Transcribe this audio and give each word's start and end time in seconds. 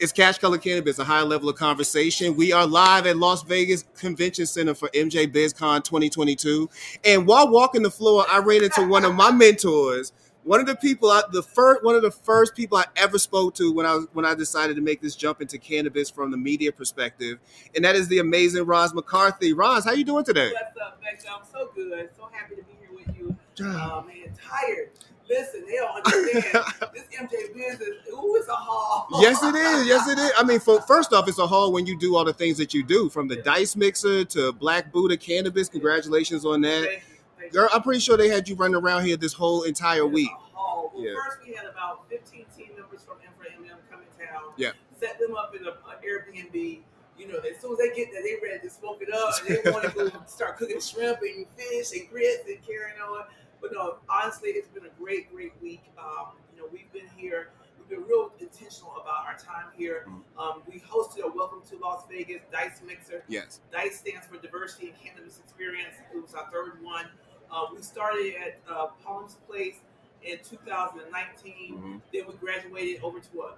It's 0.00 0.10
Cash 0.10 0.38
Color 0.38 0.58
Cannabis, 0.58 0.98
a 0.98 1.04
high 1.04 1.22
level 1.22 1.48
of 1.48 1.54
conversation. 1.54 2.34
We 2.34 2.52
are 2.52 2.66
live 2.66 3.06
at 3.06 3.16
Las 3.16 3.44
Vegas 3.44 3.84
Convention 3.96 4.44
Center 4.44 4.74
for 4.74 4.88
MJ 4.88 5.32
BizCon 5.32 5.84
2022. 5.84 6.68
And 7.04 7.28
while 7.28 7.48
walking 7.48 7.84
the 7.84 7.90
floor, 7.90 8.26
I 8.28 8.38
ran 8.38 8.64
into 8.64 8.88
one 8.88 9.04
of 9.04 9.14
my 9.14 9.30
mentors. 9.30 10.12
One 10.42 10.58
of 10.58 10.66
the 10.66 10.74
people, 10.74 11.12
I, 11.12 11.22
the 11.30 11.44
first, 11.44 11.84
one 11.84 11.94
of 11.94 12.02
the 12.02 12.10
first 12.10 12.56
people 12.56 12.76
I 12.76 12.86
ever 12.96 13.18
spoke 13.20 13.54
to 13.56 13.72
when 13.72 13.86
I 13.86 13.94
was 13.94 14.08
when 14.12 14.24
I 14.24 14.34
decided 14.34 14.74
to 14.76 14.82
make 14.82 15.00
this 15.00 15.14
jump 15.14 15.40
into 15.40 15.58
cannabis 15.58 16.10
from 16.10 16.32
the 16.32 16.36
media 16.36 16.72
perspective, 16.72 17.38
and 17.74 17.84
that 17.84 17.94
is 17.94 18.08
the 18.08 18.18
amazing 18.18 18.64
Roz 18.64 18.94
McCarthy. 18.94 19.52
Roz, 19.52 19.84
how 19.84 19.92
you 19.92 20.04
doing 20.04 20.24
today? 20.24 20.52
What's 20.52 20.76
up, 20.84 21.00
Becca? 21.00 21.32
I'm 21.32 21.44
so 21.52 21.70
good. 21.74 22.10
So 22.16 22.28
happy 22.32 22.56
to 22.56 22.62
be 22.62 22.72
here 22.80 22.90
with 22.92 23.16
you. 23.16 23.36
Oh 23.60 24.04
man, 24.06 24.28
um, 24.28 24.34
tired. 24.40 24.90
Listen, 25.28 25.64
they 25.66 25.74
don't 25.76 25.96
understand. 25.96 26.44
this 26.94 27.04
MJ 27.18 27.54
business, 27.54 27.88
ooh, 28.12 28.36
it's 28.36 28.48
a 28.48 28.52
haul. 28.54 29.08
yes, 29.20 29.42
it 29.42 29.54
is. 29.54 29.86
Yes, 29.86 30.08
it 30.08 30.18
is. 30.18 30.30
I 30.38 30.44
mean, 30.44 30.60
for, 30.60 30.80
first 30.82 31.12
off, 31.12 31.28
it's 31.28 31.38
a 31.38 31.46
haul 31.46 31.72
when 31.72 31.84
you 31.86 31.98
do 31.98 32.14
all 32.16 32.24
the 32.24 32.32
things 32.32 32.56
that 32.58 32.72
you 32.72 32.82
do, 32.84 33.08
from 33.08 33.26
the 33.28 33.36
Yeah. 33.36 33.42
dice 33.42 33.74
mixer 33.76 34.24
to 34.26 34.52
Black 34.52 34.92
Buddha 34.92 35.16
cannabis. 35.16 35.68
Congratulations 35.68 36.44
on 36.44 36.60
that, 36.62 36.84
Thank 36.84 37.02
you. 37.08 37.16
Thank 37.40 37.52
girl. 37.52 37.68
I'm 37.72 37.82
pretty 37.82 38.00
sure 38.00 38.16
they 38.16 38.28
had 38.28 38.48
you 38.48 38.54
running 38.54 38.76
around 38.76 39.04
here 39.04 39.16
this 39.16 39.32
whole 39.32 39.62
entire 39.64 39.98
you. 39.98 40.06
week. 40.06 40.30
A 40.30 40.56
haul. 40.56 40.92
Well, 40.94 41.04
Yeah. 41.04 41.14
first 41.26 41.38
we 41.46 41.54
had 41.54 41.66
about 41.66 42.08
15 42.08 42.46
team 42.56 42.68
members 42.78 43.02
from 43.02 43.16
M 43.24 43.32
for 43.36 43.44
MM 43.46 43.78
come 43.90 44.00
in 44.00 44.26
town. 44.26 44.42
Yeah. 44.56 44.70
Set 45.00 45.18
them 45.18 45.34
up 45.36 45.54
in 45.54 45.66
a, 45.66 45.70
a 45.70 45.96
Airbnb. 46.06 46.80
You 47.18 47.28
know, 47.28 47.38
as 47.38 47.60
soon 47.62 47.72
as 47.72 47.78
they 47.78 47.94
get 47.96 48.12
there, 48.12 48.22
they 48.22 48.36
ready 48.42 48.60
to 48.62 48.70
smoke 48.70 48.98
it 49.00 49.12
up. 49.12 49.32
And 49.48 49.58
they 49.64 49.70
want 49.70 49.84
to 49.84 49.90
go 49.90 50.10
start 50.26 50.58
cooking 50.58 50.80
shrimp 50.80 51.18
and 51.22 51.46
fish 51.56 51.98
and 51.98 52.08
grits 52.10 52.44
and 52.46 52.58
carrying 52.64 53.00
on. 53.00 53.24
But 53.60 53.72
no, 53.72 53.96
honestly, 54.08 54.50
it's 54.50 54.68
been 54.68 54.86
a 54.86 54.94
great, 55.02 55.32
great 55.32 55.52
week. 55.62 55.82
Um, 55.98 56.36
you 56.54 56.60
know, 56.60 56.68
we've 56.72 56.90
been 56.92 57.08
here. 57.16 57.50
We've 57.78 57.88
been 57.88 58.06
real 58.08 58.32
intentional 58.40 58.92
about 59.00 59.26
our 59.26 59.36
time 59.38 59.66
here. 59.76 60.04
Mhm. 60.06 60.22
Um, 60.38 60.62
we 60.66 60.80
hosted 60.80 61.24
a 61.24 61.28
Welcome 61.28 61.62
to 61.70 61.76
Las 61.78 62.04
Vegas 62.08 62.42
Dice 62.50 62.82
Mixer. 62.82 63.22
Yes. 63.28 63.60
DICE 63.72 63.98
stands 63.98 64.26
for 64.26 64.36
Diversity 64.38 64.88
and 64.88 64.98
Cannabis 65.00 65.38
Experience. 65.38 65.94
It 66.14 66.20
was 66.20 66.34
our 66.34 66.50
third 66.50 66.82
one. 66.82 67.06
Uh, 67.50 67.66
we 67.74 67.80
started 67.82 68.34
at 68.36 68.60
uh, 68.68 68.88
Palms 69.04 69.36
Place 69.46 69.76
in 70.22 70.38
2019. 70.40 71.78
Mhm. 71.78 72.02
Then 72.12 72.26
we 72.26 72.34
graduated 72.34 73.02
over 73.02 73.20
to 73.20 73.42
an 73.44 73.54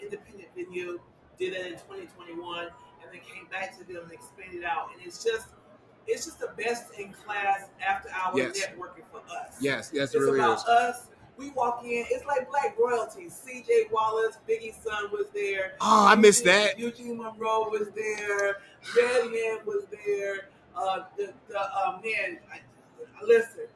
independent 0.00 0.48
venue, 0.54 1.00
did 1.38 1.52
it 1.54 1.66
in 1.66 1.78
2021, 1.80 2.66
and 3.02 3.12
then 3.12 3.20
came 3.20 3.46
back 3.46 3.76
to 3.78 3.84
them 3.84 4.04
and 4.04 4.12
expanded 4.12 4.62
out. 4.64 4.92
And 4.92 5.02
it's 5.04 5.22
just, 5.24 5.48
it's 6.06 6.24
just 6.26 6.38
the 6.40 6.50
best 6.56 6.92
in 6.98 7.12
class 7.12 7.68
after 7.86 8.08
hour 8.10 8.36
Yes. 8.36 8.60
networking 8.60 9.04
for 9.10 9.18
us. 9.18 9.56
Yes. 9.60 9.90
Yes, 9.92 10.14
it 10.14 10.18
It's 10.18 10.26
really 10.26 10.38
about 10.40 10.58
is. 10.58 10.64
us. 10.64 11.08
We 11.36 11.50
walk 11.50 11.82
in, 11.84 12.04
it's 12.10 12.24
like 12.26 12.48
black 12.48 12.78
royalty. 12.78 13.28
CJ 13.28 13.90
Wallace, 13.90 14.38
Biggie's 14.48 14.76
son 14.84 15.10
was 15.10 15.26
there. 15.34 15.72
Oh, 15.80 16.06
I 16.06 16.14
missed 16.14 16.44
Eugene- 16.44 16.60
that. 16.66 16.78
Eugene 16.78 17.16
Monroe 17.18 17.68
was 17.70 17.88
there. 17.94 18.58
Redman 18.96 19.58
was 19.66 19.84
there. 20.06 20.48
Uh, 20.76 21.04
the 21.16 21.32
the 21.48 21.58
uh, 21.60 21.98
man, 22.04 22.38
I, 22.52 22.60
listen, 23.24 23.66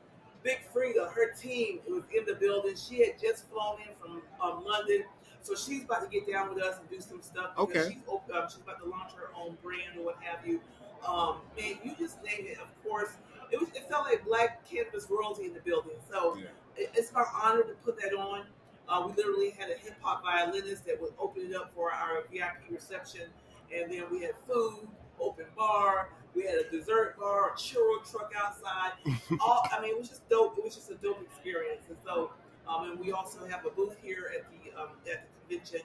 Big 0.45 0.59
Freedia, 0.73 1.11
her 1.13 1.33
team 1.33 1.81
was 1.89 2.03
in 2.17 2.25
the 2.27 2.35
building. 2.35 2.75
She 2.77 3.01
had 3.05 3.19
just 3.21 3.49
flown 3.51 3.79
in 3.81 3.95
from 4.01 4.23
um, 4.41 4.65
London, 4.65 5.05
so 5.43 5.55
she's 5.57 5.83
about 5.85 6.03
to 6.03 6.09
get 6.09 6.31
down 6.31 6.55
with 6.55 6.63
us 6.63 6.79
and 6.79 6.89
do 6.89 7.01
some 7.01 7.21
stuff. 7.23 7.51
because 7.57 7.87
Okay. 7.87 7.95
she's 7.95 8.09
um, 8.35 8.47
she's 8.49 8.61
about 8.61 8.81
to 8.83 8.89
launch 8.89 9.13
her 9.15 9.31
own 9.37 9.57
brand 9.63 9.99
or 9.99 10.05
what 10.05 10.17
have 10.21 10.47
you. 10.47 10.61
Um, 11.07 11.37
man, 11.59 11.79
you 11.85 11.95
just 11.99 12.23
name 12.23 12.47
it. 12.47 12.59
Of 12.59 12.69
course, 12.83 13.11
it 13.51 13.59
was. 13.61 13.69
It 13.71 13.89
felt 13.89 14.05
like 14.05 14.25
black 14.25 14.69
cannabis 14.69 15.07
royalty 15.11 15.45
in 15.45 15.55
the 15.55 15.61
building. 15.61 15.97
So 16.11 16.37
Yeah. 16.37 16.49
it- 16.77 16.91
it's 16.95 17.13
my 17.13 17.25
honor 17.43 17.63
to 17.63 17.75
put 17.85 18.01
that 18.01 18.15
on. 18.15 18.47
Uh, 18.89 19.05
we 19.07 19.13
literally 19.13 19.51
had 19.51 19.71
a 19.71 19.75
hip 19.75 19.95
hop 20.01 20.23
violinist 20.23 20.87
that 20.87 21.01
would 21.01 21.15
open 21.19 21.43
it 21.51 21.55
up 21.55 21.73
for 21.75 21.93
our 21.93 22.23
VIP 22.31 22.69
reception, 22.71 23.31
and 23.73 23.93
then 23.93 24.09
we 24.11 24.23
had 24.23 24.35
food, 24.47 24.89
open 25.21 25.47
bar. 25.57 26.11
We 26.35 26.45
had 26.45 26.55
a 26.59 26.71
dessert 26.71 27.19
bar, 27.19 27.51
a 27.51 27.53
churro 27.55 28.09
truck 28.11 28.33
outside. 28.37 28.93
All 29.41 29.67
I 29.71 29.81
mean, 29.81 29.91
it 29.91 29.99
was 29.99 30.09
just 30.09 30.27
dope. 30.29 30.57
It 30.59 30.65
was 30.65 30.75
just 30.75 30.91
a 30.91 30.95
dope 30.97 31.21
experience. 31.23 31.85
And 31.89 31.99
so, 32.05 32.33
um, 32.67 32.91
and 32.91 33.01
we 33.01 33.13
also 33.13 33.45
have 33.47 33.65
a 33.67 33.71
booth 33.71 33.97
here 34.03 34.33
at 34.37 34.45
the 34.51 34.73
um, 34.81 34.91
at 35.11 35.27
the 35.49 35.57
convention. 35.57 35.81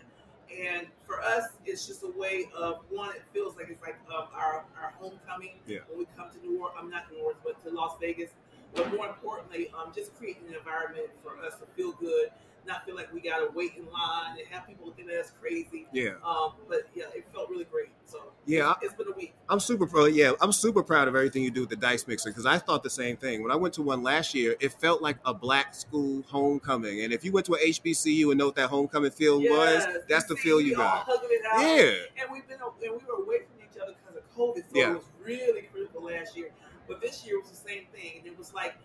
And 0.62 0.88
for 1.06 1.22
us, 1.22 1.46
it's 1.66 1.88
just 1.88 2.03
a 2.03 2.12
way 2.18 2.50
of 2.56 2.80
one. 2.90 3.09
It 3.16 3.24
feels 3.34 3.56
like 3.56 3.69
it's 3.69 3.81
like 3.81 3.96
um, 4.16 4.28
our 4.34 4.66
our 4.81 4.94
homecoming 5.00 5.56
Yeah. 5.68 5.80
when 5.90 6.00
we 6.00 6.06
come 6.18 6.30
to 6.31 6.38
New 6.47 6.59
Orleans. 6.59 6.78
I'm 6.80 6.90
not 6.90 7.12
New 7.12 7.19
Orleans, 7.19 7.40
but 7.44 7.64
to 7.66 7.74
Las 7.74 7.97
Vegas. 8.00 8.30
But 8.75 8.94
more 8.96 9.08
importantly, 9.08 9.72
um, 9.78 9.91
just 9.94 10.16
creating 10.18 10.47
an 10.50 10.56
environment 10.56 11.08
for 11.24 11.38
us 11.46 11.53
to 11.59 11.66
feel 11.75 11.91
good, 11.94 12.30
not 12.66 12.85
feel 12.85 12.96
like 12.96 13.12
we 13.13 13.19
gotta 13.22 13.50
wait 13.53 13.74
in 13.78 13.85
line 13.91 14.38
and 14.38 14.47
have 14.50 14.66
people 14.68 14.85
looking 14.85 15.09
at 15.09 15.16
us 15.18 15.31
crazy. 15.41 15.88
Yeah. 15.91 16.12
Um, 16.25 16.53
but 16.68 16.88
yeah, 16.96 17.06
it 17.16 17.25
felt 17.34 17.50
really 17.50 17.66
great. 17.66 17.90
So 18.06 18.19
Yeah, 18.46 18.72
it's, 18.81 18.85
it's 18.85 18.94
been 18.94 19.07
a 19.13 19.16
week. 19.16 19.34
I'm 19.50 19.59
super 19.59 19.85
proud. 19.85 20.13
Yeah, 20.13 20.31
I'm 20.41 20.51
super 20.51 20.84
proud 20.84 21.07
of 21.07 21.16
everything 21.16 21.44
you 21.44 21.52
do 21.52 21.62
with 21.62 21.69
the 21.69 21.75
dice 21.75 22.07
mixer 22.07 22.29
because 22.29 22.46
I 22.46 22.57
thought 22.57 22.84
the 22.84 22.90
same 22.90 23.18
thing. 23.18 23.41
When 23.44 23.52
I 23.52 23.56
went 23.56 23.73
to 23.75 23.81
one 23.81 24.03
last 24.03 24.34
year, 24.34 24.56
it 24.59 24.73
felt 24.73 25.02
like 25.02 25.18
a 25.25 25.34
black 25.34 25.75
school 25.75 26.23
homecoming. 26.28 27.03
And 27.03 27.12
if 27.13 27.23
you 27.23 27.31
went 27.31 27.46
to 27.47 27.53
a 27.56 27.57
HBCU 27.57 28.29
and 28.29 28.38
know 28.38 28.47
what 28.47 28.56
that 28.56 28.69
homecoming 28.69 29.12
feel 29.12 29.40
was, 29.41 29.85
that's 30.07 30.25
the 30.25 30.35
feel 30.35 30.59
you 30.62 30.75
got. 30.75 31.06
Hugging 31.07 31.29
it 31.31 31.41
out. 31.52 31.59
Yeah. 31.62 32.23
And 32.23 32.31
we've 32.31 32.47
been 32.47 32.59
and 32.84 32.91
we 32.94 32.97
were 33.07 33.23
away 33.23 33.38
from 33.40 33.59
each 33.63 33.81
other 33.81 33.94
because 33.94 34.18
of 34.18 34.35
COVID, 34.35 34.63
so 34.69 34.78
Yeah. 34.78 34.91
it 34.91 34.96
was 34.96 35.03
really 35.23 35.62
critical 35.63 36.03
last 36.03 36.35
year. 36.35 36.50
But 36.88 37.02
this 37.02 37.25
year 37.25 37.40
was 37.40 37.50
the 37.50 37.56
same 37.56 37.85
thing, 37.94 38.19
and 38.19 38.28
it 38.28 38.38
was 38.38 38.53
like, 38.53 38.75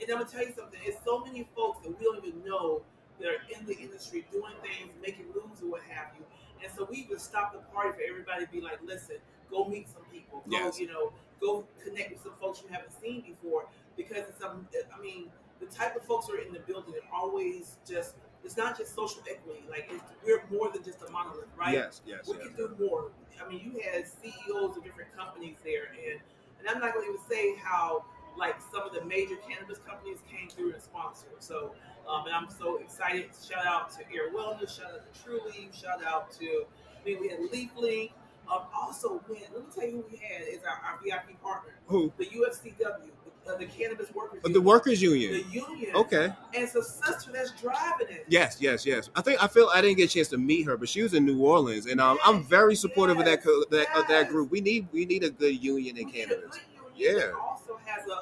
and 0.00 0.10
I'm 0.10 0.18
gonna 0.18 0.30
tell 0.30 0.42
you 0.46 0.52
something. 0.56 0.78
It's 0.84 1.04
so 1.04 1.24
many 1.24 1.48
folks 1.56 1.84
that 1.84 1.98
we 1.98 2.04
don't 2.04 2.24
even 2.24 2.44
know 2.44 2.82
that 3.20 3.28
are 3.28 3.42
in 3.58 3.66
the 3.66 3.76
industry 3.78 4.26
doing 4.32 4.54
things, 4.62 4.92
making 5.02 5.26
moves, 5.34 5.62
or 5.62 5.70
what 5.70 5.82
have 5.88 6.08
you. 6.18 6.24
And 6.62 6.72
so 6.76 6.86
we 6.90 6.98
even 6.98 7.18
stopped 7.18 7.52
the 7.54 7.60
party 7.74 7.90
for 7.96 8.02
everybody 8.08 8.46
to 8.46 8.50
be 8.52 8.60
like, 8.60 8.78
listen, 8.84 9.16
go 9.50 9.64
meet 9.64 9.88
some 9.88 10.02
people, 10.12 10.42
go, 10.48 10.56
Yes. 10.56 10.78
you 10.80 10.86
know, 10.88 11.12
go 11.40 11.64
connect 11.84 12.12
with 12.12 12.22
some 12.22 12.32
folks 12.40 12.62
you 12.62 12.68
haven't 12.72 12.92
seen 13.00 13.22
before, 13.22 13.66
because 13.96 14.24
it's 14.28 14.42
um, 14.42 14.66
I 14.96 15.00
mean, 15.00 15.30
the 15.60 15.66
type 15.66 15.96
of 15.96 16.02
folks 16.02 16.26
who 16.28 16.34
are 16.34 16.40
in 16.40 16.52
the 16.52 16.60
building 16.60 16.94
are 16.94 17.18
always 17.20 17.76
just. 17.86 18.14
It's 18.44 18.56
not 18.56 18.78
just 18.78 18.94
social 18.94 19.20
equity. 19.28 19.64
Like 19.68 19.88
it's, 19.90 20.02
we're 20.24 20.44
more 20.50 20.70
than 20.72 20.84
just 20.84 21.02
a 21.02 21.10
monolith, 21.10 21.48
right? 21.58 21.74
Yes, 21.74 22.02
yes, 22.06 22.28
we 22.28 22.36
yes. 22.36 22.46
can 22.46 22.56
do 22.56 22.76
more. 22.78 23.10
I 23.44 23.48
mean, 23.50 23.60
you 23.60 23.80
had 23.82 24.06
CEOs 24.06 24.76
of 24.76 24.84
different 24.84 25.14
companies 25.16 25.56
there, 25.64 25.90
and 25.90 26.20
and 26.60 26.68
I'm 26.68 26.80
not 26.80 26.94
going 26.94 27.06
to 27.06 27.12
even 27.12 27.24
say 27.28 27.56
how 27.56 28.04
like 28.38 28.56
some 28.72 28.82
of 28.82 28.92
the 28.92 29.04
major 29.04 29.36
cannabis 29.48 29.78
companies 29.86 30.18
came 30.30 30.48
through 30.48 30.72
and 30.74 30.82
sponsored. 30.82 31.30
So, 31.40 31.74
um, 32.08 32.26
and 32.26 32.34
I'm 32.34 32.48
so 32.48 32.76
excited. 32.78 33.30
Shout 33.48 33.66
out 33.66 33.90
to 33.92 34.00
Ayr 34.14 34.30
Wellness. 34.34 34.76
Shout 34.78 34.92
out 34.94 35.12
to 35.12 35.22
Truly. 35.22 35.68
Shout 35.72 36.02
out 36.04 36.30
to 36.38 36.64
I 37.00 37.04
mean, 37.08 37.20
we 37.20 37.28
had 37.28 37.40
LeafLink. 37.40 38.10
Um, 38.50 38.62
also, 38.74 39.20
when, 39.26 39.40
let 39.52 39.60
me 39.60 39.66
tell 39.74 39.84
you 39.84 39.96
who 39.96 40.04
we 40.10 40.16
had 40.16 40.42
is 40.48 40.60
our, 40.64 40.80
our 40.92 40.98
VIP 41.04 41.40
partner, 41.42 41.72
Who? 41.86 42.10
the 42.16 42.24
UFCW, 42.24 43.10
the, 43.44 43.52
uh, 43.52 43.58
the 43.58 43.66
Cannabis 43.66 44.10
Workers. 44.14 44.40
The 44.42 44.60
Workers 44.60 45.02
Union. 45.02 45.32
The 45.32 45.38
union. 45.50 45.94
union. 45.94 46.34
And 46.54 46.64
it's 46.64 46.74
a 46.74 46.82
sister 46.82 47.30
that's 47.30 47.50
driving 47.60 48.08
it. 48.08 48.24
Yes, 48.28 48.56
yes, 48.58 48.86
yes. 48.86 49.10
I 49.14 49.20
think 49.20 49.42
I 49.42 49.48
feel 49.48 49.68
I 49.74 49.82
didn't 49.82 49.98
get 49.98 50.10
a 50.10 50.14
chance 50.14 50.28
to 50.28 50.38
meet 50.38 50.64
her, 50.66 50.78
but 50.78 50.88
she 50.88 51.02
was 51.02 51.12
in 51.12 51.26
New 51.26 51.42
Orleans, 51.44 51.84
and 51.84 52.00
um, 52.00 52.18
I'm 52.24 52.42
very 52.42 52.74
supportive 52.74 53.18
of 53.18 53.26
that 53.26 53.42
that 53.70 53.86
of 53.94 54.08
that 54.08 54.30
group. 54.30 54.50
We 54.50 54.62
need 54.62 54.88
we 54.92 55.04
need 55.04 55.24
a 55.24 55.30
good 55.30 55.62
union 55.62 55.98
in 55.98 56.06
We 56.06 56.12
cannabis. 56.12 56.58
union 56.96 57.18
Yeah. 57.20 57.32
Has 57.88 58.04
a, 58.06 58.16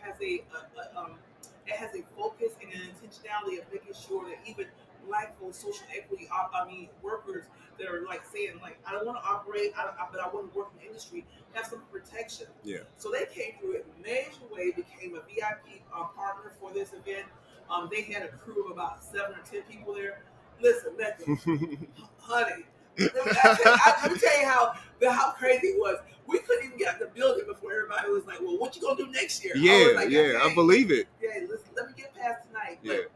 has 0.00 0.16
a, 0.22 0.42
a, 0.54 0.60
a 0.80 0.98
um 0.98 1.18
it 1.66 1.76
has 1.76 1.90
a 1.94 2.02
focus 2.16 2.52
and 2.62 2.72
an 2.72 2.80
intentionality 2.88 3.60
of 3.60 3.66
making 3.72 3.92
sure 3.92 4.24
that 4.30 4.38
even 4.48 4.66
black 5.06 5.38
folks, 5.38 5.58
social 5.58 5.86
equity, 5.94 6.28
I, 6.32 6.62
I 6.62 6.66
mean 6.66 6.88
workers 7.02 7.44
that 7.78 7.88
are 7.88 8.04
like 8.06 8.22
saying 8.26 8.58
like 8.62 8.78
I 8.86 8.92
don't 8.92 9.06
want 9.06 9.22
to 9.22 9.28
operate, 9.28 9.72
I, 9.76 9.82
I, 9.82 10.08
but 10.10 10.20
I 10.20 10.28
want 10.28 10.52
to 10.52 10.58
work 10.58 10.70
in 10.74 10.80
the 10.80 10.86
industry, 10.86 11.24
have 11.52 11.66
some 11.66 11.82
protection. 11.92 12.46
Yeah. 12.64 12.78
So 12.96 13.10
they 13.10 13.26
came 13.26 13.58
through 13.60 13.74
it 13.76 13.86
major 14.02 14.46
way, 14.50 14.72
became 14.72 15.14
a 15.14 15.20
VIP 15.28 15.82
um, 15.94 16.08
partner 16.16 16.52
for 16.60 16.72
this 16.72 16.92
event. 16.92 17.26
Um, 17.70 17.88
they 17.92 18.02
had 18.02 18.22
a 18.22 18.28
crew 18.28 18.64
of 18.64 18.70
about 18.72 19.04
seven 19.04 19.32
or 19.32 19.44
ten 19.50 19.62
people 19.70 19.94
there. 19.94 20.22
Listen, 20.60 20.92
honey. 22.18 22.64
Let 22.98 23.14
me, 23.14 23.32
I 23.44 23.54
tell, 23.62 23.74
I, 23.74 23.94
let 24.02 24.12
me 24.12 24.18
tell 24.18 24.40
you 24.40 24.46
how 24.46 24.74
how 25.06 25.32
crazy 25.32 25.68
it 25.68 25.78
was. 25.78 25.98
We 26.26 26.38
couldn't 26.40 26.66
even 26.66 26.78
get 26.78 26.94
out 26.94 26.98
the 27.00 27.06
building 27.06 27.44
before 27.46 27.72
everybody 27.72 28.10
was 28.10 28.26
like, 28.26 28.40
"Well, 28.40 28.58
what 28.58 28.76
you 28.76 28.82
gonna 28.82 28.96
do 28.96 29.10
next 29.10 29.44
year?" 29.44 29.54
I 29.56 29.60
yeah, 29.60 29.92
like, 29.94 30.10
yeah, 30.10 30.40
I 30.42 30.54
believe 30.54 30.90
it. 30.90 31.08
Yeah, 31.22 31.46
listen, 31.48 31.70
let 31.76 31.88
me 31.88 31.94
get 31.96 32.14
past 32.14 32.46
tonight. 32.46 32.78
Yeah. 32.82 33.08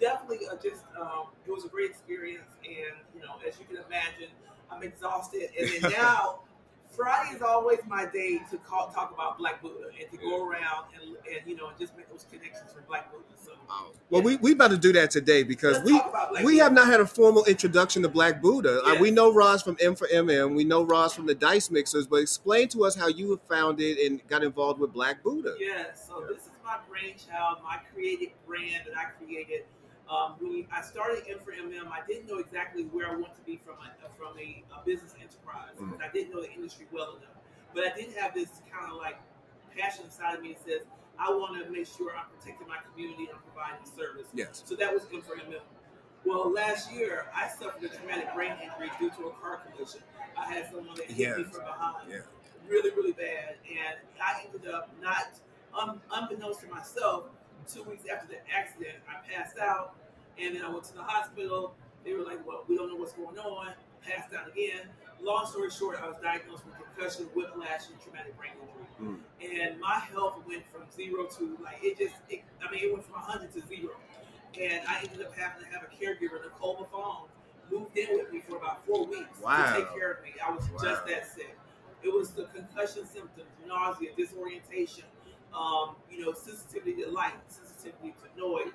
Definitely, 0.00 0.46
uh, 0.46 0.56
just 0.62 0.84
um, 0.98 1.26
it 1.46 1.50
was 1.50 1.64
a 1.64 1.68
great 1.68 1.90
experience, 1.90 2.48
and 2.64 2.96
you 3.14 3.20
know, 3.20 3.34
as 3.46 3.58
you 3.58 3.66
can 3.66 3.76
imagine, 3.76 4.32
I'm 4.70 4.82
exhausted. 4.82 5.50
And 5.58 5.82
then 5.82 5.92
now, 5.98 6.40
Friday 7.00 7.36
is 7.36 7.42
always 7.42 7.78
my 7.88 8.04
day 8.06 8.40
to 8.50 8.58
call, 8.58 8.88
talk 8.88 9.12
about 9.12 9.38
Black 9.38 9.62
Buddha 9.62 9.88
and 9.98 10.10
to 10.10 10.16
go 10.18 10.46
around 10.46 10.86
and, 10.94 11.16
and 11.32 11.46
you 11.46 11.56
know 11.56 11.68
and 11.68 11.78
just 11.78 11.96
make 11.96 12.08
those 12.10 12.26
connections 12.30 12.72
for 12.72 12.82
Black 12.82 13.10
Buddha. 13.10 13.24
So 13.42 13.52
Well, 14.10 14.22
we 14.22 14.36
we 14.36 14.52
about 14.52 14.70
to 14.70 14.76
do 14.78 14.92
that 14.92 15.10
today 15.10 15.42
because 15.42 15.76
let's 15.78 15.86
we 15.86 15.98
talk 15.98 16.10
about 16.10 16.30
Black 16.30 16.44
we 16.44 16.52
Buddha. 16.52 16.64
have 16.64 16.72
not 16.72 16.86
had 16.88 17.00
a 17.00 17.06
formal 17.06 17.44
introduction 17.46 18.02
to 18.02 18.08
Black 18.08 18.42
Buddha. 18.42 18.82
Uh, 18.84 18.96
we 19.00 19.10
know 19.10 19.32
Roz 19.32 19.62
from 19.62 19.76
M 19.80 19.94
for 19.94 20.08
MM. 20.08 20.54
We 20.54 20.64
know 20.64 20.82
Roz 20.84 21.14
from 21.14 21.26
the 21.26 21.34
Dice 21.34 21.70
Mixers. 21.70 22.06
But 22.06 22.16
explain 22.16 22.68
to 22.68 22.84
us 22.84 22.94
how 22.94 23.08
you 23.08 23.30
have 23.30 23.42
founded 23.42 23.96
and 23.98 24.26
got 24.28 24.42
involved 24.44 24.78
with 24.80 24.92
Black 24.92 25.22
Buddha. 25.22 25.54
Yes, 25.58 26.06
so 26.06 26.24
this 26.28 26.42
is 26.42 26.50
my 26.64 26.76
brainchild, 26.88 27.58
my 27.64 27.78
creative 27.92 28.30
brand 28.46 28.84
that 28.86 28.96
I 28.96 29.04
created. 29.22 29.64
Um, 30.10 30.34
when 30.40 30.66
I 30.72 30.82
started 30.82 31.22
M 31.30 31.38
for 31.38 31.52
MM, 31.52 31.86
I 31.86 32.00
didn't 32.08 32.26
know 32.26 32.38
exactly 32.38 32.82
where 32.90 33.06
I 33.08 33.12
wanted 33.14 33.36
to 33.36 33.42
be 33.46 33.60
from 33.64 33.76
a, 33.78 33.94
from 34.18 34.36
a, 34.38 34.64
a 34.74 34.84
business 34.84 35.14
enterprise 35.14 35.70
Mm. 35.78 35.86
because 35.92 36.00
I 36.02 36.12
didn't 36.12 36.34
know 36.34 36.42
the 36.42 36.50
industry 36.50 36.86
well 36.90 37.14
enough. 37.16 37.38
But 37.74 37.84
I 37.86 37.96
did 37.96 38.12
have 38.18 38.34
this 38.34 38.48
kind 38.72 38.90
of 38.90 38.98
like 38.98 39.20
passion 39.76 40.06
inside 40.06 40.34
of 40.34 40.42
me 40.42 40.54
that 40.54 40.64
says 40.66 40.80
I 41.18 41.30
want 41.30 41.62
to 41.64 41.70
make 41.70 41.86
sure 41.86 42.10
I'm 42.10 42.26
protecting 42.36 42.66
my 42.66 42.78
community 42.90 43.30
and 43.30 43.38
I'm 43.38 43.44
providing 43.54 43.86
service. 43.86 44.26
Yes. 44.34 44.62
So 44.66 44.74
that 44.74 44.92
was 44.92 45.04
good 45.04 45.22
for 45.22 45.36
him. 45.36 45.54
Well, 46.26 46.50
last 46.52 46.92
year 46.92 47.26
I 47.34 47.46
suffered 47.48 47.84
a 47.84 47.88
traumatic 47.88 48.34
brain 48.34 48.52
injury 48.60 48.90
due 48.98 49.10
to 49.10 49.28
a 49.28 49.32
car 49.38 49.60
collision. 49.70 50.00
I 50.36 50.52
had 50.52 50.66
someone 50.72 50.96
that 50.96 51.06
hit 51.06 51.38
me 51.38 51.44
from 51.44 51.62
behind, 51.64 52.10
Yeah. 52.10 52.18
really, 52.68 52.90
really 52.90 53.12
bad, 53.12 53.56
and 53.68 53.96
I 54.20 54.42
ended 54.44 54.68
up 54.70 54.90
not, 55.00 55.38
un, 55.78 56.00
unbeknownst 56.10 56.60
to 56.62 56.66
myself, 56.68 57.24
two 57.70 57.82
weeks 57.84 58.04
after 58.12 58.26
the 58.26 58.38
accident, 58.52 58.96
I 59.08 59.20
passed 59.32 59.58
out, 59.58 59.94
and 60.42 60.56
then 60.56 60.62
I 60.64 60.68
went 60.70 60.84
to 60.84 60.94
the 60.94 61.02
hospital. 61.02 61.74
They 62.04 62.14
were 62.14 62.24
like, 62.24 62.46
"Well, 62.46 62.64
we 62.68 62.76
don't 62.76 62.88
know 62.88 62.96
what's 62.96 63.12
going 63.12 63.38
on." 63.38 63.74
Passed 64.02 64.32
out 64.32 64.48
again. 64.48 64.88
Long 65.20 65.46
story 65.46 65.70
short, 65.70 66.00
I 66.02 66.08
was 66.08 66.16
diagnosed 66.22 66.64
with 66.64 66.74
concussion, 66.76 67.26
whiplash, 67.34 67.88
and 67.90 68.00
traumatic 68.00 68.36
brain 68.38 68.52
injury 68.62 68.86
Mm. 69.00 69.20
and 69.40 69.80
my 69.80 69.98
health 69.98 70.42
went 70.46 70.62
from 70.70 70.82
zero 70.90 71.24
to 71.26 71.56
like 71.62 71.78
it 71.82 71.96
just 71.98 72.14
it, 72.28 72.42
I 72.66 72.70
mean 72.70 72.84
it 72.84 72.92
went 72.92 73.04
from 73.04 73.14
hundred 73.20 73.52
to 73.54 73.60
zero, 73.66 73.92
and 74.60 74.86
I 74.88 75.00
ended 75.02 75.22
up 75.26 75.34
having 75.34 75.64
to 75.64 75.70
have 75.70 75.82
a 75.82 75.86
caregiver, 75.94 76.42
Nicole 76.42 76.74
Buffon, 76.76 77.28
moved 77.70 77.96
in 77.96 78.16
with 78.18 78.30
me 78.32 78.40
for 78.40 78.56
about 78.56 78.84
four 78.86 79.06
weeks 79.06 79.38
Wow. 79.40 79.72
to 79.74 79.80
take 79.80 79.92
care 79.94 80.12
of 80.12 80.22
me. 80.22 80.32
I 80.44 80.50
was 80.50 80.68
Wow. 80.70 80.78
just 80.82 81.06
that 81.06 81.26
sick. 81.34 81.56
It 82.02 82.12
was 82.12 82.30
the 82.32 82.44
concussion 82.46 83.06
symptoms, 83.06 83.48
nausea, 83.66 84.14
disorientation, 84.16 85.04
um, 85.54 85.96
you 86.10 86.24
know, 86.24 86.32
sensitivity 86.32 87.02
to 87.02 87.10
light, 87.10 87.34
sensitivity 87.48 88.14
to 88.22 88.38
noise, 88.40 88.72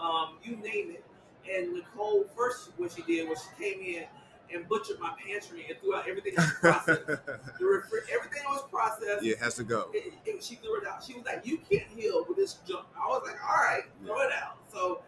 um, 0.00 0.34
you 0.42 0.56
name 0.56 0.90
it. 0.92 1.04
And 1.50 1.74
Nicole, 1.74 2.24
first 2.36 2.70
what 2.76 2.92
she 2.92 3.02
did 3.02 3.28
was 3.28 3.38
she 3.42 3.64
came 3.64 3.80
in 3.80 4.04
and 4.52 4.68
butchered 4.68 4.98
my 5.00 5.12
pantry 5.24 5.66
and 5.68 5.78
threw 5.78 5.94
out 5.94 6.08
everything 6.08 6.34
that 6.36 6.46
was 6.46 6.52
processed. 6.60 7.06
the 7.06 7.64
refri- 7.64 8.08
everything 8.12 8.42
that 8.44 8.50
was 8.50 8.64
processed 8.70 9.22
yeah, 9.22 9.32
it 9.32 9.38
has 9.38 9.54
to 9.54 9.64
go. 9.64 9.88
it, 9.92 10.12
it, 10.24 10.42
she 10.42 10.56
threw 10.56 10.80
it 10.80 10.86
out. 10.86 11.02
She 11.02 11.14
was 11.14 11.24
like, 11.24 11.46
"You 11.46 11.58
can't 11.70 11.86
heal 11.96 12.24
with 12.28 12.36
this 12.36 12.54
junk." 12.66 12.86
I 12.96 13.06
was 13.06 13.22
like, 13.24 13.36
"All 13.42 13.64
right, 13.64 13.82
throw 14.04 14.20
it 14.20 14.32
out." 14.32 14.58
So, 14.72 15.02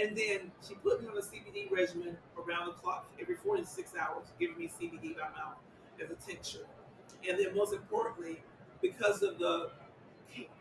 and 0.00 0.16
then 0.16 0.50
she 0.66 0.74
put 0.74 1.02
me 1.02 1.08
on 1.08 1.16
a 1.16 1.20
CBD 1.20 1.70
regimen 1.70 2.16
around 2.36 2.66
the 2.66 2.72
clock, 2.72 3.10
every 3.20 3.36
four 3.36 3.56
to 3.56 3.64
six 3.64 3.92
hours, 3.98 4.26
giving 4.38 4.58
me 4.58 4.68
CBD 4.68 5.14
by 5.14 5.28
mouth 5.36 5.58
as 6.02 6.10
a 6.10 6.30
tincture. 6.30 6.66
And 7.28 7.38
then, 7.38 7.54
most 7.54 7.72
importantly, 7.72 8.42
because 8.80 9.22
of 9.22 9.38
the 9.38 9.70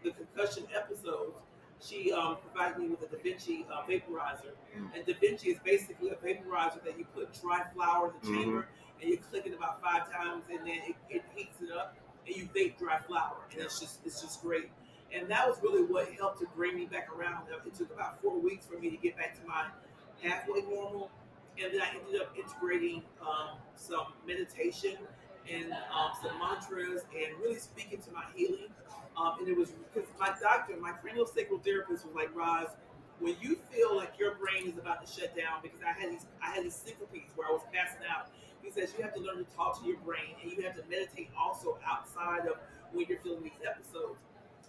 the 0.03 0.11
concussion 0.11 0.65
episodes, 0.75 1.35
she 1.81 2.11
um, 2.11 2.37
provided 2.37 2.77
me 2.79 2.87
with 2.89 3.01
a 3.03 3.07
Da 3.07 3.21
Vinci 3.21 3.65
uh, 3.71 3.83
vaporizer. 3.83 4.53
Mm. 4.77 4.95
And 4.95 5.05
Da 5.05 5.13
Vinci 5.19 5.49
is 5.49 5.59
basically 5.63 6.09
a 6.09 6.15
vaporizer 6.15 6.83
that 6.83 6.97
you 6.97 7.05
put 7.13 7.33
dry 7.41 7.63
flower 7.73 8.07
in 8.07 8.13
the 8.21 8.27
Mhm. 8.27 8.43
chamber 8.43 8.67
and 9.01 9.09
you 9.09 9.17
click 9.17 9.45
it 9.45 9.53
about 9.53 9.81
five 9.81 10.09
times, 10.11 10.43
and 10.49 10.59
then 10.59 10.79
it, 10.87 10.95
it 11.09 11.23
heats 11.35 11.61
it 11.61 11.69
up 11.71 11.97
and 12.25 12.35
you 12.35 12.47
bake 12.53 12.79
dry 12.79 12.97
flower, 12.99 13.45
and 13.51 13.61
it's 13.61 13.79
just 13.79 13.99
it's 14.05 14.21
just 14.21 14.41
great. 14.41 14.71
And 15.13 15.29
that 15.29 15.47
was 15.47 15.61
really 15.61 15.83
what 15.83 16.11
helped 16.13 16.39
to 16.39 16.47
bring 16.55 16.75
me 16.75 16.85
back 16.85 17.09
around. 17.15 17.47
It 17.65 17.75
took 17.75 17.91
about 17.93 18.21
four 18.21 18.39
weeks 18.39 18.65
for 18.65 18.79
me 18.79 18.89
to 18.89 18.97
get 18.97 19.15
back 19.15 19.39
to 19.39 19.45
my 19.47 19.67
halfway 20.21 20.61
normal, 20.61 21.11
and 21.61 21.73
then 21.73 21.81
I 21.81 21.89
ended 21.89 22.19
up 22.21 22.35
integrating 22.37 23.03
um, 23.21 23.57
some 23.75 24.07
meditation 24.25 24.97
and 25.51 25.71
um, 25.71 26.11
some 26.21 26.37
mantras 26.39 27.03
and 27.15 27.39
really 27.41 27.59
speaking 27.59 27.99
to 28.01 28.11
my 28.11 28.23
healing. 28.35 28.69
Um, 29.17 29.35
and 29.39 29.47
it 29.47 29.57
was 29.57 29.71
because 29.93 30.09
my 30.19 30.33
doctor, 30.41 30.73
my 30.79 30.91
craniosacral 30.91 31.63
therapist, 31.63 32.05
was 32.05 32.15
like, 32.15 32.35
"Roz, 32.35 32.67
when 33.19 33.35
you 33.41 33.57
feel 33.71 33.95
like 33.95 34.13
your 34.19 34.35
brain 34.35 34.67
is 34.67 34.77
about 34.77 35.05
to 35.05 35.11
shut 35.11 35.35
down, 35.35 35.59
because 35.61 35.79
I 35.85 35.97
had 35.99 36.11
these 36.11 36.25
I 36.41 36.51
had 36.51 36.65
these 36.65 36.75
syncopes 36.75 37.31
where 37.35 37.47
I 37.47 37.51
was 37.51 37.61
passing 37.73 38.05
out." 38.09 38.29
He 38.61 38.71
says 38.71 38.93
you 38.97 39.03
have 39.03 39.13
to 39.13 39.21
learn 39.21 39.37
to 39.37 39.45
talk 39.55 39.79
to 39.81 39.87
your 39.87 39.97
brain, 39.97 40.35
and 40.41 40.51
you 40.51 40.61
have 40.63 40.75
to 40.75 40.83
meditate 40.89 41.29
also 41.39 41.77
outside 41.85 42.47
of 42.47 42.57
when 42.91 43.05
you're 43.07 43.19
feeling 43.19 43.43
these 43.43 43.61
episodes. 43.65 44.19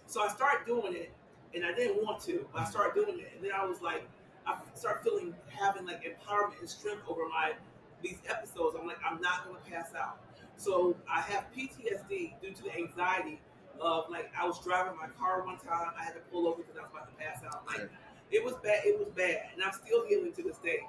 So 0.05 0.21
I 0.21 0.29
started 0.29 0.65
doing 0.65 0.93
it, 0.95 1.11
and 1.53 1.65
I 1.65 1.73
didn't 1.73 2.03
want 2.05 2.21
to, 2.23 2.47
but 2.53 2.61
I 2.61 2.65
started 2.65 2.93
doing 2.93 3.19
it, 3.19 3.31
and 3.35 3.43
then 3.43 3.51
I 3.53 3.65
was 3.65 3.81
like, 3.81 4.07
I 4.45 4.55
start 4.75 5.03
feeling 5.03 5.33
having 5.49 5.85
like 5.85 6.03
empowerment 6.05 6.59
and 6.59 6.69
strength 6.69 7.03
over 7.09 7.27
my 7.27 7.53
these 8.01 8.19
episodes. 8.29 8.77
I'm 8.79 8.87
like, 8.87 8.99
I'm 9.03 9.19
not 9.19 9.45
going 9.45 9.57
to 9.61 9.71
pass 9.71 9.91
out. 9.95 10.19
So 10.57 10.95
I 11.09 11.21
have 11.21 11.45
PTSD 11.55 12.41
due 12.41 12.51
to 12.51 12.63
the 12.63 12.75
anxiety 12.75 13.39
of 13.79 14.09
like 14.09 14.31
I 14.37 14.45
was 14.45 14.59
driving 14.63 14.97
my 14.97 15.07
car 15.19 15.45
one 15.45 15.57
time, 15.57 15.91
I 15.99 16.03
had 16.03 16.15
to 16.15 16.19
pull 16.31 16.47
over 16.47 16.63
because 16.63 16.77
I 16.77 16.81
was 16.81 16.91
about 16.91 17.07
to 17.09 17.23
pass 17.23 17.43
out. 17.45 17.65
Like 17.67 17.89
it 18.31 18.43
was 18.43 18.55
bad. 18.63 18.81
It 18.85 18.97
was 18.99 19.09
bad, 19.09 19.43
and 19.53 19.63
I'm 19.63 19.71
still 19.71 20.05
healing 20.07 20.33
to 20.33 20.43
this 20.43 20.57
day. 20.57 20.79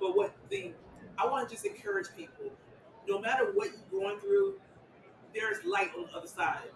But 0.00 0.16
what 0.16 0.34
the 0.50 0.72
I 1.18 1.26
want 1.26 1.48
to 1.48 1.54
just 1.54 1.64
encourage 1.64 2.08
people, 2.16 2.50
no 3.08 3.20
matter 3.20 3.52
what 3.54 3.68
you're 3.68 4.00
going 4.00 4.18
through, 4.18 4.54
there's 5.34 5.64
light 5.64 5.90
on 5.96 6.06
the 6.10 6.18
other 6.18 6.26
side. 6.26 6.68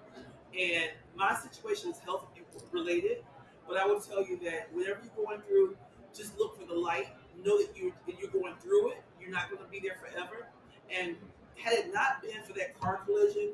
And 0.58 0.90
my 1.16 1.34
situation 1.34 1.90
is 1.90 1.98
health 1.98 2.26
related, 2.70 3.24
but 3.68 3.76
I 3.76 3.84
will 3.84 4.00
tell 4.00 4.26
you 4.26 4.38
that 4.44 4.68
whatever 4.72 5.00
you're 5.02 5.26
going 5.26 5.42
through, 5.42 5.76
just 6.14 6.38
look 6.38 6.58
for 6.58 6.66
the 6.66 6.74
light. 6.74 7.08
Know 7.44 7.58
that 7.58 7.76
you 7.76 7.92
that 8.06 8.18
you're 8.18 8.30
going 8.30 8.54
through 8.62 8.92
it. 8.92 9.02
You're 9.20 9.30
not 9.30 9.50
going 9.50 9.62
to 9.62 9.68
be 9.68 9.80
there 9.80 9.96
forever. 10.00 10.46
And 10.90 11.16
had 11.66 11.74
it 11.80 11.92
not 11.92 12.22
been 12.22 12.42
for 12.46 12.52
that 12.52 12.78
car 12.80 13.00
collision, 13.04 13.50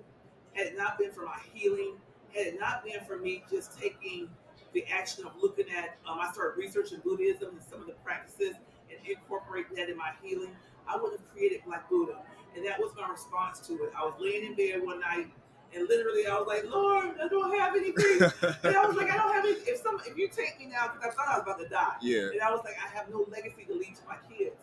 had 0.53 0.67
it 0.67 0.77
not 0.77 0.99
been 0.99 1.11
for 1.11 1.25
my 1.25 1.39
healing, 1.55 1.95
had 2.35 2.47
it 2.47 2.61
not 2.61 2.85
been 2.85 3.03
for 3.07 3.17
me 3.17 3.43
just 3.51 3.81
taking 3.81 4.29
the 4.75 4.85
action 4.93 5.25
of 5.25 5.33
looking 5.41 5.65
at, 5.71 5.97
um, 6.07 6.19
I 6.21 6.31
started 6.31 6.59
researching 6.59 7.01
Buddhism 7.03 7.49
and 7.53 7.63
some 7.63 7.81
of 7.81 7.87
the 7.87 7.95
practices 8.05 8.55
and 8.91 8.99
incorporating 9.09 9.77
that 9.77 9.89
in 9.89 9.97
my 9.97 10.11
healing, 10.23 10.55
I 10.87 10.97
would 10.97 11.13
have 11.13 11.27
created 11.33 11.61
Black 11.67 11.89
Buddha. 11.89 12.19
And 12.55 12.67
that 12.67 12.79
was 12.79 12.93
my 13.01 13.09
response 13.09 13.61
to 13.67 13.73
it. 13.85 13.93
I 13.97 14.05
was 14.05 14.13
laying 14.21 14.45
in 14.45 14.55
bed 14.57 14.85
one 14.85 15.01
night 15.01 15.29
and 15.75 15.89
literally 15.89 16.27
I 16.27 16.35
was 16.37 16.47
like, 16.47 16.71
Lord, 16.71 17.17
I 17.19 17.29
don't 17.29 17.59
have 17.59 17.75
anything. 17.75 18.21
and 18.63 18.77
I 18.77 18.87
was 18.87 18.95
like, 18.95 19.11
I 19.11 19.17
don't 19.17 19.33
have 19.33 19.45
any. 19.47 19.55
If 19.65 19.81
some, 19.81 19.99
if 20.07 20.19
you 20.19 20.29
take 20.29 20.59
me 20.59 20.67
now, 20.67 20.93
because 20.93 21.15
I 21.15 21.17
thought 21.17 21.29
I 21.29 21.39
was 21.39 21.43
about 21.45 21.59
to 21.61 21.69
die. 21.69 21.97
yeah. 22.03 22.29
And 22.33 22.43
I 22.43 22.51
was 22.51 22.61
like, 22.63 22.75
I 22.77 22.95
have 22.95 23.09
no 23.09 23.25
legacy 23.31 23.65
to 23.69 23.73
leave 23.73 23.97
to 24.01 24.07
my 24.07 24.17
kids. 24.29 24.57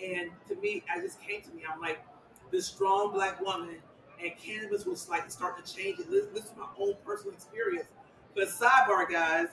And 0.00 0.30
to 0.48 0.54
me, 0.56 0.84
I 0.92 1.00
just 1.00 1.20
came 1.20 1.42
to 1.42 1.50
me. 1.50 1.62
I'm 1.68 1.80
like, 1.80 2.04
this 2.52 2.66
strong 2.66 3.12
black 3.12 3.40
woman, 3.40 3.76
and 4.22 4.32
cannabis 4.38 4.86
was 4.86 5.08
like 5.08 5.28
starting 5.30 5.64
to 5.64 5.74
change 5.74 5.98
it. 5.98 6.10
This, 6.10 6.26
this 6.32 6.44
is 6.44 6.52
my 6.56 6.66
own 6.78 6.94
personal 7.04 7.34
experience. 7.34 7.88
But 8.34 8.48
sidebar, 8.48 9.10
guys, 9.10 9.48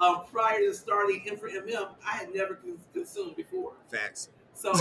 um, 0.00 0.22
prior 0.30 0.60
to 0.60 0.74
starting 0.74 1.22
M 1.26 1.36
for 1.36 1.48
MM, 1.48 1.88
I 2.06 2.12
had 2.12 2.34
never 2.34 2.58
consumed 2.92 3.36
before. 3.36 3.72
Facts. 3.90 4.28
So, 4.54 4.72